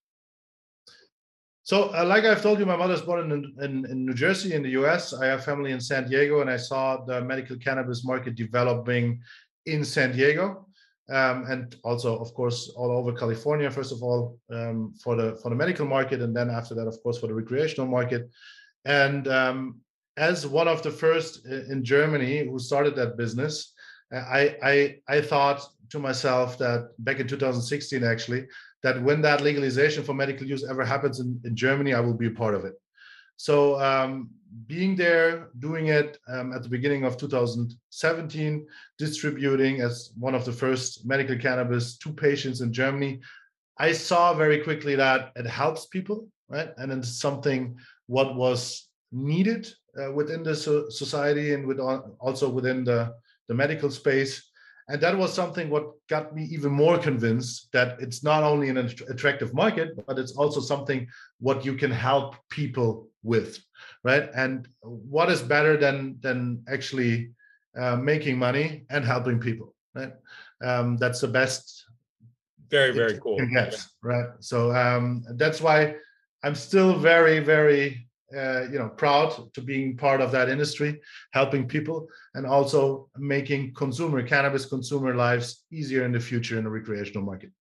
So, 1.64 1.94
uh, 1.94 2.06
like 2.06 2.24
I've 2.24 2.42
told 2.42 2.58
you, 2.58 2.66
my 2.66 2.78
mother's 2.78 3.02
born 3.02 3.30
in, 3.32 3.54
in, 3.62 3.86
in, 3.92 4.06
New 4.06 4.14
Jersey, 4.14 4.54
in 4.54 4.64
the 4.64 4.70
US. 4.82 5.14
I 5.14 5.26
have 5.26 5.44
family 5.44 5.72
in 5.72 5.82
San 5.82 6.08
Diego, 6.10 6.40
and 6.40 6.50
I 6.50 6.56
saw 6.56 7.04
the 7.04 7.22
medical 7.22 7.58
cannabis 7.58 8.06
market 8.06 8.36
developing 8.36 9.22
in 9.66 9.84
San 9.84 10.14
Diego, 10.14 10.66
um, 11.12 11.46
and 11.50 11.76
also, 11.84 12.20
of 12.20 12.34
course, 12.34 12.72
all 12.76 12.92
over 12.92 13.14
California. 13.14 13.70
First 13.72 13.92
of 13.92 14.04
all, 14.04 14.40
um, 14.52 14.94
for 15.04 15.16
the 15.16 15.38
for 15.42 15.50
the 15.50 15.56
medical 15.56 15.86
market, 15.86 16.22
and 16.22 16.36
then 16.36 16.50
after 16.50 16.76
that, 16.76 16.88
of 16.88 17.02
course, 17.02 17.18
for 17.20 17.28
the 17.28 17.34
recreational 17.34 17.88
market. 17.88 18.30
And 18.86 19.28
um, 19.28 19.82
as 20.18 20.46
one 20.46 20.68
of 20.68 20.84
the 20.84 20.92
first 20.92 21.46
in 21.46 21.84
Germany 21.84 22.46
who 22.46 22.60
started 22.60 22.96
that 22.96 23.18
business, 23.18 23.74
I, 24.12 24.56
I, 24.62 24.96
I 25.08 25.22
thought 25.22 25.62
to 25.92 26.00
myself 26.00 26.58
that 26.58 26.92
back 27.00 27.20
in 27.20 27.28
2016, 27.28 28.04
actually, 28.04 28.48
that 28.84 29.02
when 29.02 29.22
that 29.22 29.42
legalization 29.42 30.04
for 30.04 30.14
medical 30.14 30.46
use 30.46 30.66
ever 30.70 30.84
happens 30.86 31.20
in, 31.20 31.40
in 31.46 31.56
Germany, 31.56 31.94
I 31.94 32.00
will 32.00 32.14
be 32.14 32.28
a 32.28 32.32
part 32.32 32.56
of 32.56 32.66
it. 32.66 32.74
So 33.40 33.80
um, 33.80 34.32
being 34.68 34.98
there, 34.98 35.48
doing 35.60 35.88
it 35.88 36.18
um, 36.28 36.52
at 36.52 36.62
the 36.62 36.68
beginning 36.68 37.06
of 37.06 37.16
2017, 37.16 38.68
distributing 38.98 39.80
as 39.80 40.12
one 40.20 40.36
of 40.36 40.44
the 40.44 40.52
first 40.52 41.08
medical 41.08 41.38
cannabis 41.38 41.98
to 42.00 42.12
patients 42.12 42.60
in 42.60 42.74
Germany, 42.74 43.22
I 43.78 43.94
saw 43.94 44.34
very 44.34 44.60
quickly 44.60 44.94
that 44.98 45.32
it 45.38 45.46
helps 45.46 45.86
people, 45.86 46.28
right? 46.50 46.72
And 46.76 46.92
it's 46.92 47.18
something 47.18 47.78
what 48.08 48.36
was 48.36 48.90
needed 49.14 49.70
uh, 49.98 50.12
within 50.12 50.44
the 50.44 50.54
so- 50.54 50.90
society 50.90 51.54
and 51.54 51.66
with 51.66 51.80
also 51.80 52.50
within 52.50 52.84
the, 52.84 53.16
the 53.48 53.56
medical 53.56 53.90
space 53.90 54.49
and 54.90 55.00
that 55.02 55.18
was 55.18 55.34
something 55.34 55.70
what 55.70 55.86
got 56.08 56.36
me 56.36 56.44
even 56.46 56.72
more 56.72 56.98
convinced 56.98 57.72
that 57.72 58.00
it's 58.02 58.24
not 58.24 58.44
only 58.44 58.70
an 58.70 58.78
attractive 58.78 59.54
market 59.54 59.90
but 60.08 60.20
it's 60.20 60.36
also 60.36 60.60
something 60.60 61.08
what 61.40 61.64
you 61.64 61.76
can 61.76 61.92
help 61.92 62.36
people 62.50 63.08
with 63.24 63.60
right? 64.04 64.30
And 64.34 64.68
what 64.82 65.30
is 65.30 65.42
better 65.42 65.78
than 65.78 66.18
than 66.22 66.64
actually 66.68 67.32
uh, 67.78 67.96
making 67.96 68.38
money 68.38 68.86
and 68.90 69.06
helping 69.06 69.40
people 69.40 69.74
right? 69.94 70.14
Um, 70.64 70.98
that's 70.98 71.22
the 71.22 71.28
best 71.28 71.86
very 72.70 72.92
very 72.92 73.20
cool. 73.20 73.40
yes 73.52 73.90
right? 74.02 74.30
So 74.40 74.76
um, 74.76 75.24
that's 75.36 75.62
why 75.62 75.96
i'm 76.42 76.56
still 76.56 76.98
very 76.98 77.40
very 77.40 78.09
uh, 78.36 78.64
you 78.72 78.78
know 78.78 78.90
proud 78.90 79.54
to 79.54 79.62
being 79.62 79.98
part 79.98 80.22
of 80.22 80.32
that 80.32 80.50
industry 80.50 81.02
helping 81.32 81.68
people 81.68 82.08
and 82.36 82.46
also 82.46 83.10
making 83.18 83.74
consumer 83.74 84.22
cannabis 84.22 84.66
consumer 84.66 85.16
lives 85.16 85.66
easier 85.72 86.04
in 86.06 86.12
the 86.12 86.20
future 86.20 86.58
in 86.58 86.64
the 86.64 86.70
recreational 86.70 87.24
market. 87.24 87.52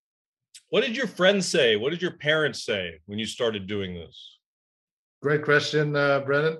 What 0.70 0.82
did 0.82 0.96
your 0.96 1.06
friends 1.06 1.48
say? 1.48 1.76
What 1.76 1.90
did 1.90 2.02
your 2.02 2.16
parents 2.18 2.64
say 2.64 3.00
when 3.06 3.18
you 3.18 3.24
started 3.24 3.66
doing 3.66 3.94
this? 3.94 4.38
Great 5.22 5.44
question 5.44 5.96
uh, 5.96 6.20
brennan 6.20 6.58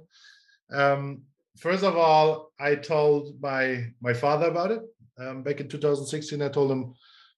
um, 0.73 1.23
first 1.59 1.85
of 1.85 1.97
all 1.97 2.53
i 2.59 2.75
told 2.75 3.40
my 3.40 3.87
my 4.01 4.12
father 4.12 4.47
about 4.47 4.71
it 4.71 4.81
um, 5.18 5.42
back 5.42 5.61
in 5.61 5.68
2016 5.68 6.40
i 6.42 6.49
told 6.49 6.71
him 6.71 6.94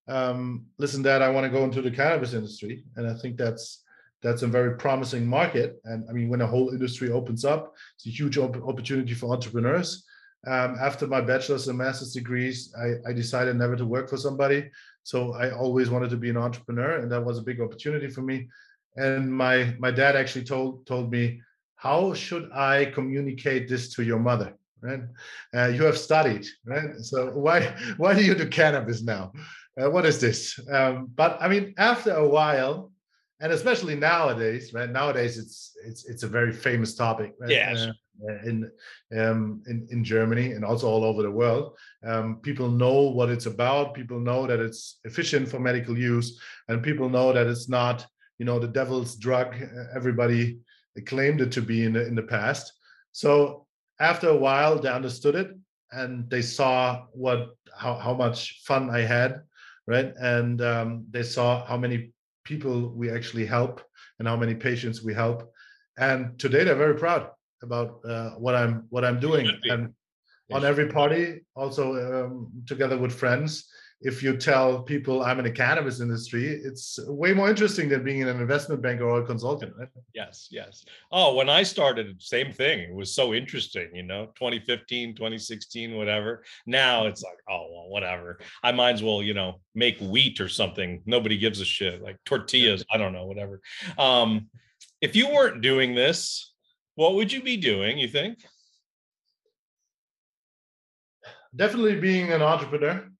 um, 0.08 0.66
listen 0.78 1.02
dad 1.02 1.22
i 1.22 1.28
want 1.28 1.44
to 1.44 1.50
go 1.50 1.64
into 1.64 1.82
the 1.82 1.90
cannabis 1.90 2.32
industry 2.32 2.84
and 2.96 3.06
i 3.06 3.14
think 3.14 3.36
that's 3.36 3.84
that's 4.22 4.42
a 4.42 4.46
very 4.46 4.76
promising 4.76 5.26
market. 5.26 5.80
And 5.84 6.04
I 6.08 6.12
mean, 6.12 6.28
when 6.28 6.42
a 6.42 6.46
whole 6.46 6.70
industry 6.70 7.10
opens 7.10 7.44
up, 7.44 7.74
it's 7.96 8.06
a 8.06 8.10
huge 8.10 8.38
op- 8.38 8.62
opportunity 8.66 9.14
for 9.14 9.32
entrepreneurs. 9.32 10.04
Um, 10.46 10.76
after 10.80 11.06
my 11.06 11.20
bachelor's 11.20 11.68
and 11.68 11.76
master's 11.76 12.12
degrees, 12.12 12.74
I, 12.78 13.10
I, 13.10 13.12
decided 13.12 13.56
never 13.56 13.76
to 13.76 13.84
work 13.84 14.08
for 14.08 14.16
somebody. 14.16 14.70
So 15.02 15.34
I 15.34 15.50
always 15.50 15.90
wanted 15.90 16.08
to 16.10 16.16
be 16.16 16.30
an 16.30 16.38
entrepreneur, 16.38 16.96
and 16.96 17.12
that 17.12 17.22
was 17.22 17.36
a 17.36 17.42
big 17.42 17.60
opportunity 17.60 18.08
for 18.08 18.22
me. 18.22 18.48
And 18.96 19.30
my 19.30 19.74
my 19.78 19.90
dad 19.90 20.16
actually 20.16 20.44
told 20.44 20.86
told 20.86 21.10
me, 21.10 21.42
how 21.76 22.14
should 22.14 22.50
I 22.52 22.86
communicate 22.86 23.68
this 23.68 23.92
to 23.94 24.02
your 24.02 24.18
mother? 24.18 24.54
Right? 24.80 25.02
Uh, 25.54 25.66
you 25.66 25.84
have 25.84 25.98
studied, 25.98 26.46
right? 26.64 26.96
So 27.00 27.32
why 27.32 27.74
why 27.98 28.14
do 28.14 28.24
you 28.24 28.34
do 28.34 28.48
cannabis 28.48 29.02
now? 29.02 29.32
Uh, 29.78 29.90
what 29.90 30.06
is 30.06 30.20
this? 30.20 30.58
Um, 30.72 31.10
but 31.14 31.36
I 31.40 31.48
mean, 31.48 31.74
after 31.76 32.12
a 32.12 32.26
while, 32.26 32.89
and 33.40 33.52
especially 33.52 33.94
nowadays, 33.94 34.72
right? 34.74 34.90
Nowadays, 34.90 35.38
it's 35.38 35.72
it's 35.84 36.04
it's 36.06 36.22
a 36.22 36.28
very 36.28 36.52
famous 36.52 36.94
topic. 36.94 37.34
Right? 37.40 37.50
Yes. 37.50 37.86
Uh, 37.86 37.92
in 38.44 38.70
um, 39.18 39.62
in 39.66 39.86
in 39.90 40.04
Germany 40.04 40.52
and 40.52 40.62
also 40.64 40.86
all 40.86 41.04
over 41.04 41.22
the 41.22 41.30
world, 41.30 41.76
um, 42.04 42.36
people 42.42 42.68
know 42.68 43.00
what 43.02 43.30
it's 43.30 43.46
about. 43.46 43.94
People 43.94 44.20
know 44.20 44.46
that 44.46 44.60
it's 44.60 45.00
efficient 45.04 45.48
for 45.48 45.58
medical 45.58 45.96
use, 45.96 46.38
and 46.68 46.82
people 46.82 47.08
know 47.08 47.32
that 47.32 47.46
it's 47.46 47.68
not, 47.68 48.06
you 48.38 48.44
know, 48.44 48.58
the 48.58 48.68
devil's 48.68 49.16
drug. 49.16 49.54
Everybody 49.94 50.58
claimed 51.06 51.40
it 51.40 51.50
to 51.52 51.62
be 51.62 51.84
in 51.84 51.94
the 51.94 52.06
in 52.06 52.14
the 52.14 52.22
past. 52.22 52.74
So 53.12 53.66
after 54.00 54.28
a 54.28 54.36
while, 54.36 54.78
they 54.78 54.90
understood 54.90 55.34
it 55.34 55.56
and 55.92 56.28
they 56.30 56.42
saw 56.42 57.06
what 57.12 57.56
how 57.76 57.94
how 57.94 58.14
much 58.14 58.60
fun 58.64 58.90
I 58.90 59.00
had, 59.00 59.42
right? 59.86 60.12
And 60.20 60.60
um, 60.60 61.06
they 61.10 61.22
saw 61.22 61.64
how 61.64 61.76
many 61.76 62.12
people 62.52 62.74
we 63.00 63.06
actually 63.16 63.46
help 63.56 63.74
and 64.18 64.26
how 64.30 64.36
many 64.42 64.54
patients 64.68 64.98
we 65.08 65.14
help. 65.24 65.38
And 66.08 66.20
today 66.44 66.62
they're 66.64 66.84
very 66.86 66.98
proud 67.04 67.22
about 67.66 67.88
uh, 68.12 68.30
what 68.44 68.54
I'm 68.60 68.74
what 68.94 69.04
I'm 69.06 69.20
doing. 69.28 69.46
And 69.72 69.82
on 70.56 70.64
every 70.64 70.88
party, 70.98 71.24
also 71.62 71.84
um, 72.06 72.30
together 72.72 72.98
with 73.02 73.12
friends, 73.22 73.50
if 74.02 74.22
you 74.22 74.36
tell 74.36 74.82
people 74.82 75.22
I'm 75.22 75.38
in 75.38 75.44
the 75.44 75.50
cannabis 75.50 76.00
industry, 76.00 76.48
it's 76.48 76.98
way 77.06 77.34
more 77.34 77.50
interesting 77.50 77.88
than 77.90 78.02
being 78.02 78.20
in 78.20 78.28
an 78.28 78.40
investment 78.40 78.80
bank 78.80 79.02
or 79.02 79.20
a 79.20 79.26
consultant, 79.26 79.74
right? 79.78 79.88
Yes, 80.14 80.48
yes. 80.50 80.86
Oh, 81.12 81.34
when 81.34 81.50
I 81.50 81.62
started, 81.62 82.20
same 82.22 82.50
thing. 82.50 82.80
It 82.80 82.94
was 82.94 83.14
so 83.14 83.34
interesting, 83.34 83.90
you 83.94 84.02
know, 84.02 84.26
2015, 84.36 85.16
2016, 85.16 85.94
whatever. 85.94 86.44
Now 86.66 87.06
it's 87.06 87.22
like, 87.22 87.36
oh, 87.48 87.66
well, 87.70 87.88
whatever. 87.90 88.38
I 88.62 88.72
might 88.72 88.92
as 88.92 89.02
well, 89.02 89.22
you 89.22 89.34
know, 89.34 89.60
make 89.74 89.98
wheat 90.00 90.40
or 90.40 90.48
something. 90.48 91.02
Nobody 91.04 91.36
gives 91.36 91.60
a 91.60 91.66
shit. 91.66 92.02
Like 92.02 92.16
tortillas, 92.24 92.82
I 92.90 92.96
don't 92.96 93.12
know, 93.12 93.26
whatever. 93.26 93.60
Um, 93.98 94.48
if 95.02 95.14
you 95.14 95.28
weren't 95.28 95.60
doing 95.60 95.94
this, 95.94 96.54
what 96.94 97.16
would 97.16 97.30
you 97.30 97.42
be 97.42 97.58
doing? 97.58 97.98
You 97.98 98.08
think? 98.08 98.38
Definitely 101.54 102.00
being 102.00 102.32
an 102.32 102.40
entrepreneur. 102.40 103.10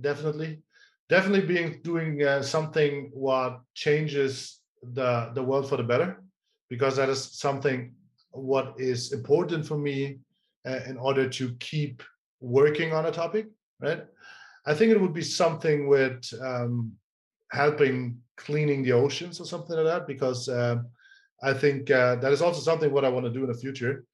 Definitely, 0.00 0.62
definitely 1.08 1.46
being 1.46 1.80
doing 1.82 2.22
uh, 2.22 2.42
something 2.42 3.10
what 3.12 3.60
changes 3.74 4.60
the 4.82 5.30
the 5.34 5.42
world 5.42 5.68
for 5.68 5.76
the 5.76 5.84
better, 5.84 6.22
because 6.68 6.96
that 6.96 7.08
is 7.08 7.38
something 7.38 7.94
what 8.30 8.74
is 8.78 9.12
important 9.12 9.64
for 9.66 9.78
me 9.78 10.18
uh, 10.66 10.80
in 10.86 10.96
order 10.96 11.28
to 11.28 11.54
keep 11.60 12.02
working 12.40 12.92
on 12.92 13.06
a 13.06 13.12
topic. 13.12 13.46
Right. 13.80 14.04
I 14.66 14.74
think 14.74 14.90
it 14.90 15.00
would 15.00 15.14
be 15.14 15.22
something 15.22 15.88
with 15.88 16.24
um, 16.40 16.92
helping 17.52 18.18
cleaning 18.36 18.82
the 18.82 18.92
oceans 18.92 19.40
or 19.40 19.46
something 19.46 19.76
like 19.76 19.86
that 19.86 20.06
because 20.06 20.48
uh, 20.48 20.76
I 21.42 21.52
think 21.52 21.90
uh, 21.90 22.16
that 22.16 22.32
is 22.32 22.42
also 22.42 22.60
something 22.60 22.90
what 22.90 23.04
I 23.04 23.10
want 23.10 23.26
to 23.26 23.32
do 23.32 23.44
in 23.44 23.52
the 23.52 23.58
future 23.58 24.04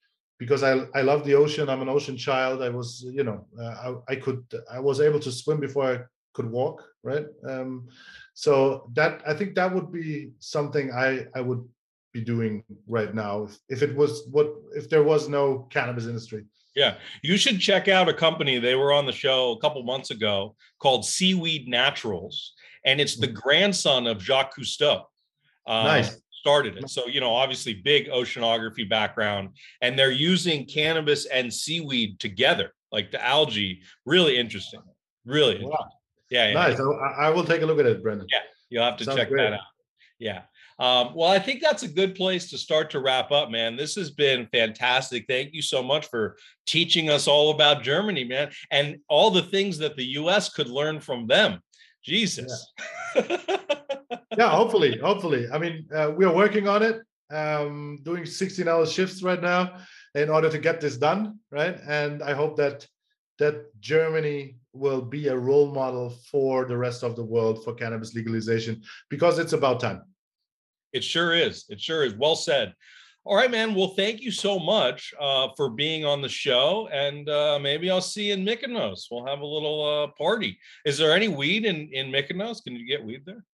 because 0.40 0.62
I 0.64 0.72
I 0.94 1.02
love 1.02 1.24
the 1.24 1.34
ocean. 1.34 1.68
I'm 1.68 1.82
an 1.82 1.88
ocean 1.88 2.16
child. 2.16 2.62
I 2.62 2.70
was 2.70 3.04
you 3.06 3.22
know 3.22 3.46
uh, 3.60 3.92
I, 4.08 4.12
I 4.12 4.16
could 4.16 4.42
I 4.72 4.80
was 4.80 5.00
able 5.00 5.20
to 5.20 5.30
swim 5.30 5.60
before 5.60 5.84
I 5.92 6.00
could 6.32 6.50
walk 6.50 6.82
right. 7.04 7.26
Um, 7.46 7.88
so 8.34 8.90
that 8.94 9.22
I 9.26 9.34
think 9.34 9.54
that 9.54 9.72
would 9.72 9.92
be 9.92 10.30
something 10.40 10.90
I 10.92 11.26
I 11.36 11.42
would 11.42 11.62
be 12.12 12.22
doing 12.22 12.64
right 12.88 13.14
now 13.14 13.44
if, 13.44 13.58
if 13.68 13.82
it 13.82 13.94
was 13.94 14.26
what 14.30 14.48
if 14.74 14.88
there 14.88 15.04
was 15.04 15.28
no 15.28 15.68
cannabis 15.70 16.06
industry. 16.06 16.44
Yeah, 16.74 16.94
you 17.22 17.36
should 17.36 17.60
check 17.60 17.88
out 17.88 18.08
a 18.08 18.14
company. 18.14 18.58
They 18.58 18.76
were 18.76 18.92
on 18.92 19.04
the 19.04 19.12
show 19.12 19.52
a 19.52 19.60
couple 19.60 19.82
months 19.82 20.10
ago 20.10 20.56
called 20.78 21.04
Seaweed 21.04 21.68
Naturals, 21.68 22.54
and 22.86 23.00
it's 23.00 23.16
the 23.16 23.28
mm. 23.28 23.34
grandson 23.34 24.06
of 24.06 24.22
Jacques 24.22 24.56
Cousteau. 24.56 25.04
Um, 25.66 25.84
nice. 25.84 26.16
Started 26.40 26.78
it. 26.78 26.88
So, 26.88 27.06
you 27.06 27.20
know, 27.20 27.34
obviously 27.34 27.74
big 27.74 28.08
oceanography 28.08 28.88
background, 28.88 29.50
and 29.82 29.98
they're 29.98 30.10
using 30.10 30.64
cannabis 30.64 31.26
and 31.26 31.52
seaweed 31.52 32.18
together, 32.18 32.72
like 32.90 33.10
the 33.10 33.22
algae. 33.22 33.82
Really 34.06 34.38
interesting. 34.38 34.80
Really. 35.26 35.56
Wow. 35.56 35.64
Interesting. 35.64 35.86
Yeah, 36.30 36.48
yeah. 36.48 36.54
Nice. 36.54 36.80
I, 36.80 37.26
I, 37.26 37.30
will 37.30 37.44
take 37.44 37.60
a 37.60 37.66
look 37.66 37.78
at 37.78 37.84
it, 37.84 38.02
Brendan. 38.02 38.26
Yeah, 38.32 38.38
you'll 38.70 38.84
have 38.84 38.96
to 38.96 39.04
Sounds 39.04 39.18
check 39.18 39.28
great. 39.28 39.50
that 39.50 39.52
out. 39.52 39.60
Yeah. 40.18 40.42
Um, 40.78 41.12
well, 41.14 41.30
I 41.30 41.38
think 41.38 41.60
that's 41.60 41.82
a 41.82 41.88
good 41.88 42.14
place 42.14 42.48
to 42.50 42.58
start 42.58 42.88
to 42.90 43.00
wrap 43.00 43.30
up, 43.32 43.50
man. 43.50 43.76
This 43.76 43.96
has 43.96 44.10
been 44.10 44.48
fantastic. 44.50 45.26
Thank 45.28 45.52
you 45.52 45.60
so 45.60 45.82
much 45.82 46.06
for 46.06 46.38
teaching 46.64 47.10
us 47.10 47.28
all 47.28 47.50
about 47.50 47.82
Germany, 47.82 48.24
man, 48.24 48.50
and 48.70 48.96
all 49.06 49.30
the 49.30 49.42
things 49.42 49.76
that 49.78 49.96
the 49.96 50.04
US 50.04 50.48
could 50.48 50.68
learn 50.68 50.98
from 51.00 51.26
them. 51.26 51.60
Jesus. 52.02 52.72
Yeah, 53.14 53.36
yeah 54.36 54.50
hopefully, 54.50 54.98
hopefully. 54.98 55.46
I 55.52 55.58
mean, 55.58 55.86
uh, 55.94 56.12
we 56.16 56.24
are 56.24 56.34
working 56.34 56.68
on 56.68 56.82
it, 56.82 57.00
um, 57.30 57.98
doing 58.02 58.26
16 58.26 58.66
hour 58.68 58.86
shifts 58.86 59.22
right 59.22 59.40
now 59.40 59.76
in 60.14 60.30
order 60.30 60.50
to 60.50 60.58
get 60.58 60.80
this 60.80 60.96
done, 60.96 61.38
right? 61.50 61.76
And 61.86 62.22
I 62.22 62.34
hope 62.34 62.56
that 62.56 62.86
that 63.38 63.80
Germany 63.80 64.56
will 64.72 65.00
be 65.00 65.28
a 65.28 65.36
role 65.36 65.72
model 65.72 66.10
for 66.30 66.66
the 66.66 66.76
rest 66.76 67.02
of 67.02 67.16
the 67.16 67.24
world 67.24 67.64
for 67.64 67.74
cannabis 67.74 68.14
legalization 68.14 68.82
because 69.08 69.38
it's 69.38 69.54
about 69.54 69.80
time. 69.80 70.02
It 70.92 71.02
sure 71.02 71.34
is. 71.34 71.64
It 71.68 71.80
sure 71.80 72.04
is. 72.04 72.14
Well 72.14 72.36
said. 72.36 72.74
All 73.24 73.36
right, 73.36 73.50
man. 73.50 73.74
Well, 73.74 73.88
thank 73.88 74.20
you 74.20 74.30
so 74.30 74.58
much 74.58 75.12
uh, 75.20 75.48
for 75.56 75.68
being 75.68 76.06
on 76.06 76.22
the 76.22 76.28
show, 76.28 76.88
and 76.90 77.28
uh, 77.28 77.58
maybe 77.60 77.90
I'll 77.90 78.00
see 78.00 78.28
you 78.28 78.34
in 78.34 78.44
Mykonos. 78.44 79.08
We'll 79.10 79.26
have 79.26 79.40
a 79.40 79.46
little 79.46 79.84
uh, 79.84 80.06
party. 80.16 80.58
Is 80.86 80.96
there 80.96 81.14
any 81.14 81.28
weed 81.28 81.66
in 81.66 81.90
in 81.92 82.10
Mykonos? 82.10 82.64
Can 82.64 82.74
you 82.74 82.86
get 82.86 83.04
weed 83.04 83.22
there? 83.26 83.44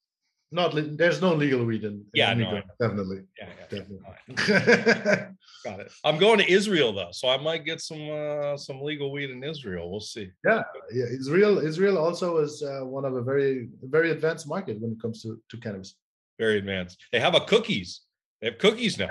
Not 0.57 0.72
there's 0.96 1.20
no 1.20 1.34
legal 1.34 1.62
weed 1.66 1.84
in. 1.84 2.02
Yeah, 2.14 2.32
no, 2.32 2.62
definitely. 2.80 3.20
Yeah, 3.38 3.50
yeah, 3.59 3.66
definitely. 3.74 5.34
Got 5.64 5.80
it. 5.80 5.92
I'm 6.02 6.16
going 6.16 6.38
to 6.38 6.50
Israel 6.50 6.94
though, 6.94 7.11
so 7.12 7.28
I 7.28 7.36
might 7.36 7.66
get 7.66 7.82
some 7.82 8.04
uh, 8.11 8.57
some 8.57 8.80
legal 8.80 9.12
weed 9.12 9.28
in 9.28 9.44
Israel. 9.44 9.90
We'll 9.90 10.00
see. 10.00 10.30
Yeah, 10.46 10.62
yeah. 10.90 11.04
Israel 11.20 11.59
Israel 11.59 11.98
also 11.98 12.38
is 12.38 12.62
uh, 12.62 12.86
one 12.96 13.04
of 13.04 13.14
a 13.16 13.22
very 13.22 13.68
very 13.82 14.12
advanced 14.12 14.48
market 14.48 14.80
when 14.80 14.92
it 14.92 15.00
comes 15.02 15.20
to 15.24 15.38
to 15.50 15.57
cannabis. 15.59 15.94
Very 16.38 16.57
advanced. 16.57 16.96
They 17.12 17.20
have 17.20 17.34
a 17.34 17.40
cookies. 17.40 18.00
They 18.40 18.46
have 18.48 18.57
cookies 18.57 18.98
now. 18.98 19.11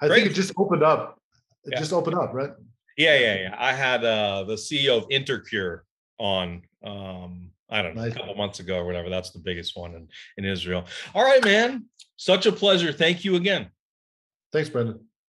I 0.00 0.08
Great. 0.08 0.22
think 0.22 0.30
it 0.30 0.34
just 0.34 0.54
opened 0.56 0.82
up. 0.82 1.20
It 1.66 1.72
yeah. 1.72 1.80
just 1.80 1.92
opened 1.92 2.16
up, 2.16 2.32
right? 2.32 2.52
Yeah, 2.96 3.18
yeah, 3.18 3.36
yeah. 3.42 3.54
I 3.58 3.74
had 3.74 4.02
uh, 4.04 4.44
the 4.44 4.54
CEO 4.54 4.96
of 4.96 5.04
Intercure 5.10 5.84
on. 6.18 6.62
Um, 6.82 7.51
I 7.72 7.82
don't 7.82 7.96
know, 7.96 8.02
nice. 8.02 8.12
a 8.12 8.16
couple 8.16 8.34
months 8.34 8.60
ago 8.60 8.76
or 8.76 8.84
whatever. 8.84 9.08
That's 9.08 9.30
the 9.30 9.38
biggest 9.38 9.76
one 9.76 9.94
in, 9.94 10.08
in 10.36 10.44
Israel. 10.44 10.84
All 11.14 11.24
right, 11.24 11.42
man. 11.44 11.86
Such 12.16 12.46
a 12.46 12.52
pleasure. 12.52 12.92
Thank 12.92 13.24
you 13.24 13.36
again. 13.36 13.70
Thanks, 14.52 14.68
Brendan. 14.68 15.00